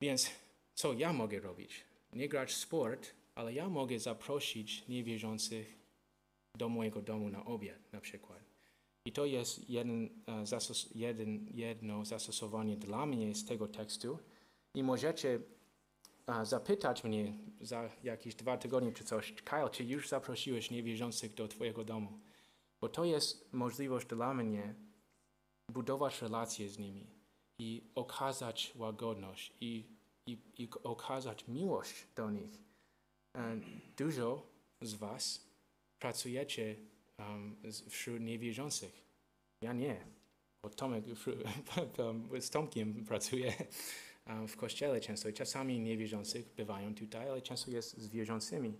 Więc 0.00 0.30
co 0.74 0.92
ja 0.92 1.12
mogę 1.12 1.40
robić? 1.40 1.84
Nie 2.12 2.28
grać 2.28 2.54
sport, 2.54 3.14
ale 3.34 3.54
ja 3.54 3.68
mogę 3.68 3.98
zaprosić 3.98 4.88
niewierzących 4.88 5.78
do 6.58 6.68
mojego 6.68 7.02
domu 7.02 7.28
na 7.28 7.44
obiad 7.44 7.92
na 7.92 8.00
przykład. 8.00 8.44
I 9.04 9.12
to 9.12 9.24
jest 9.24 9.70
jeden, 9.70 10.22
zastos 10.42 10.90
jeden, 10.94 11.46
jedno 11.54 12.04
zastosowanie 12.04 12.76
dla 12.76 13.06
mnie 13.06 13.34
z 13.34 13.44
tego 13.44 13.68
tekstu. 13.68 14.18
I 14.74 14.82
możecie 14.82 15.40
zapytać 16.42 17.04
mnie 17.04 17.38
za 17.60 17.90
jakieś 18.02 18.34
dwa 18.34 18.56
tygodnie 18.56 18.92
czy 18.92 19.04
coś, 19.04 19.32
Kyle, 19.32 19.70
czy 19.70 19.84
już 19.84 20.08
zaprosiłeś 20.08 20.70
niewierzących 20.70 21.34
do 21.34 21.48
Twojego 21.48 21.84
domu? 21.84 22.20
Bo 22.80 22.88
to 22.88 23.04
jest 23.04 23.52
możliwość 23.52 24.06
dla 24.06 24.34
mnie 24.34 24.74
budować 25.72 26.22
relacje 26.22 26.68
z 26.68 26.78
nimi 26.78 27.06
i 27.58 27.90
okazać 27.94 28.72
łagodność 28.76 29.52
i 29.60 29.95
i, 30.26 30.38
i 30.58 30.68
okazać 30.82 31.48
miłość 31.48 32.06
do 32.16 32.30
nich. 32.30 32.58
dużo 33.96 34.46
z 34.80 34.94
was 34.94 35.46
pracujecie 35.98 36.76
um, 37.18 37.56
wśród 37.88 38.20
niewierzących. 38.20 39.02
Ja 39.60 39.72
nie. 39.72 40.06
Bo 40.62 40.70
Tomek 40.70 41.04
z 42.40 42.50
Tomkiem 42.50 43.04
pracuje 43.04 43.54
um, 44.26 44.48
w 44.48 44.56
kościele 44.56 45.00
często. 45.00 45.32
Czasami 45.32 45.80
niewierzących 45.80 46.54
bywają 46.56 46.94
tutaj, 46.94 47.28
ale 47.30 47.42
często 47.42 47.70
jest 47.70 47.98
z 47.98 48.08
wierzącymi. 48.08 48.78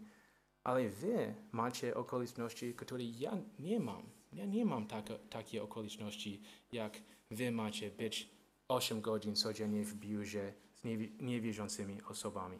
Ale 0.64 0.88
wy 0.88 1.34
macie 1.52 1.94
okoliczności, 1.94 2.74
które 2.74 3.04
ja 3.04 3.38
nie 3.58 3.80
mam. 3.80 4.02
Ja 4.32 4.46
nie 4.46 4.64
mam 4.64 4.86
taka, 4.86 5.18
takie 5.30 5.62
okoliczności, 5.62 6.42
jak 6.72 7.02
wy 7.30 7.50
macie 7.50 7.90
być 7.90 8.28
8 8.68 9.00
godzin 9.00 9.36
codziennie 9.36 9.84
w 9.84 9.94
biurze 9.94 10.52
z 10.80 10.84
niewi- 10.84 11.22
niewierzącymi 11.22 12.02
osobami. 12.02 12.58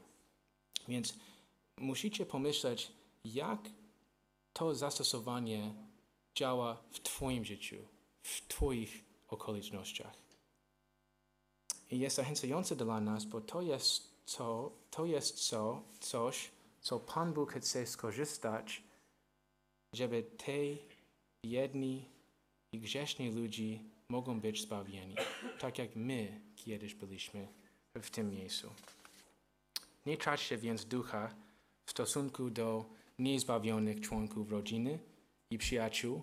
Więc 0.88 1.14
musicie 1.76 2.26
pomyśleć, 2.26 2.92
jak 3.24 3.60
to 4.52 4.74
zastosowanie 4.74 5.74
działa 6.34 6.82
w 6.90 7.00
Twoim 7.00 7.44
życiu, 7.44 7.76
w 8.22 8.48
Twoich 8.48 9.04
okolicznościach. 9.28 10.14
I 11.90 11.98
jest 11.98 12.16
zachęcające 12.16 12.76
dla 12.76 13.00
nas, 13.00 13.24
bo 13.24 13.40
to 13.40 13.62
jest, 13.62 14.10
co, 14.26 14.72
to 14.90 15.06
jest 15.06 15.48
co, 15.48 15.82
coś, 16.00 16.50
co 16.80 17.00
Pan 17.00 17.32
Bóg 17.32 17.52
chce 17.52 17.86
skorzystać, 17.86 18.82
żeby 19.92 20.22
te 20.22 20.52
biedni 21.46 22.08
i 22.72 22.80
grzeszni 22.80 23.30
ludzie 23.30 23.78
mogą 24.08 24.40
być 24.40 24.62
zbawieni, 24.62 25.14
tak 25.58 25.78
jak 25.78 25.96
my 25.96 26.40
kiedyś 26.56 26.94
byliśmy 26.94 27.48
w 28.02 28.10
tym 28.10 28.30
miejscu. 28.30 28.70
Nie 30.06 30.16
traćcie 30.16 30.58
więc 30.58 30.84
ducha 30.84 31.34
w 31.86 31.90
stosunku 31.90 32.50
do 32.50 32.84
niezbawionych 33.18 34.00
członków 34.00 34.50
rodziny 34.50 34.98
i 35.50 35.58
przyjaciół. 35.58 36.22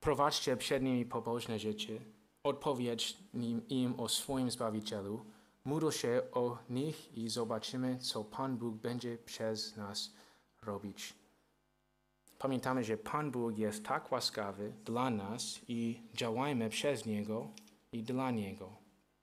Prowadźcie 0.00 0.56
przed 0.56 0.82
nimi 0.82 1.04
pobożne 1.04 1.58
życie. 1.58 2.00
Odpowiedź 2.42 3.16
nim, 3.34 3.68
im 3.68 4.00
o 4.00 4.08
swoim 4.08 4.50
Zbawicielu. 4.50 5.24
Módl 5.64 5.90
się 5.90 6.22
o 6.32 6.58
nich 6.70 7.18
i 7.18 7.28
zobaczymy, 7.28 7.98
co 7.98 8.24
Pan 8.24 8.56
Bóg 8.56 8.74
będzie 8.74 9.18
przez 9.18 9.76
nas 9.76 10.12
robić. 10.62 11.14
Pamiętamy, 12.38 12.84
że 12.84 12.96
Pan 12.96 13.30
Bóg 13.30 13.58
jest 13.58 13.84
tak 13.84 14.12
łaskawy 14.12 14.72
dla 14.84 15.10
nas 15.10 15.60
i 15.68 16.00
działajmy 16.14 16.70
przez 16.70 17.06
Niego 17.06 17.48
i 17.92 18.02
dla 18.02 18.30
Niego. 18.30 18.79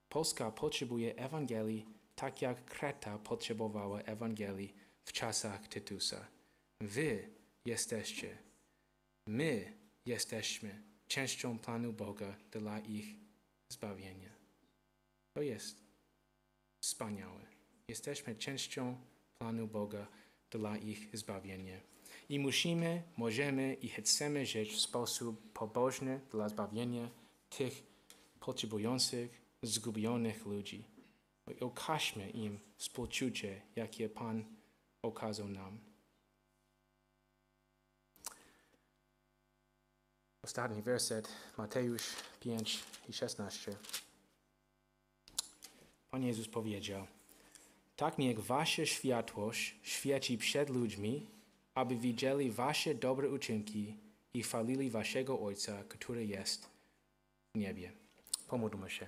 Polska 0.09 0.51
potrzebuje 0.51 1.15
Ewangelii 1.15 1.97
tak 2.17 2.41
jak 2.41 2.65
Kreta 2.65 3.19
potrzebowała 3.19 4.01
Ewangelii 4.01 4.73
w 5.05 5.11
czasach 5.13 5.67
Tytusa. 5.67 6.27
Wy 6.81 7.29
jesteście, 7.65 8.37
my 9.27 9.73
jesteśmy 10.05 10.83
częścią 11.07 11.59
planu 11.59 11.93
Boga 11.93 12.35
dla 12.51 12.79
ich 12.79 13.05
zbawienia. 13.69 14.29
To 15.33 15.41
jest 15.41 15.83
wspaniałe. 16.81 17.41
Jesteśmy 17.87 18.35
częścią 18.35 18.97
planu 19.39 19.67
Boga 19.67 20.07
dla 20.51 20.77
ich 20.77 21.09
zbawienia. 21.13 21.79
I 22.29 22.39
musimy, 22.39 23.03
możemy 23.17 23.73
i 23.73 23.89
chcemy 23.89 24.45
żyć 24.45 24.71
w 24.71 24.79
sposób 24.79 25.51
pobożny 25.53 26.19
dla 26.31 26.49
zbawienia 26.49 27.09
tych 27.49 27.83
potrzebujących, 28.39 29.46
zgubionych 29.67 30.45
ludzi. 30.45 30.83
Okażmy 31.59 32.29
im 32.29 32.59
współczucie, 32.77 33.61
jakie 33.75 34.09
Pan 34.09 34.45
okazał 35.01 35.47
nam. 35.47 35.79
Ostatni 40.43 40.81
werset, 40.81 41.27
Mateusz 41.57 42.03
5 42.39 42.83
i 43.09 43.13
16. 43.13 43.75
Pan 46.11 46.23
Jezus 46.23 46.47
powiedział, 46.47 47.07
tak 47.95 48.17
niech 48.17 48.39
wasza 48.39 48.85
światłość 48.85 49.75
świeci 49.83 50.37
przed 50.37 50.69
ludźmi, 50.69 51.25
aby 51.75 51.95
widzieli 51.95 52.51
wasze 52.51 52.95
dobre 52.95 53.29
uczynki 53.29 53.95
i 54.33 54.43
chwalili 54.43 54.89
waszego 54.89 55.39
Ojca, 55.39 55.83
który 55.83 56.25
jest 56.25 56.69
w 57.55 57.57
niebie. 57.57 57.91
Pomódlmy 58.47 58.89
się. 58.89 59.07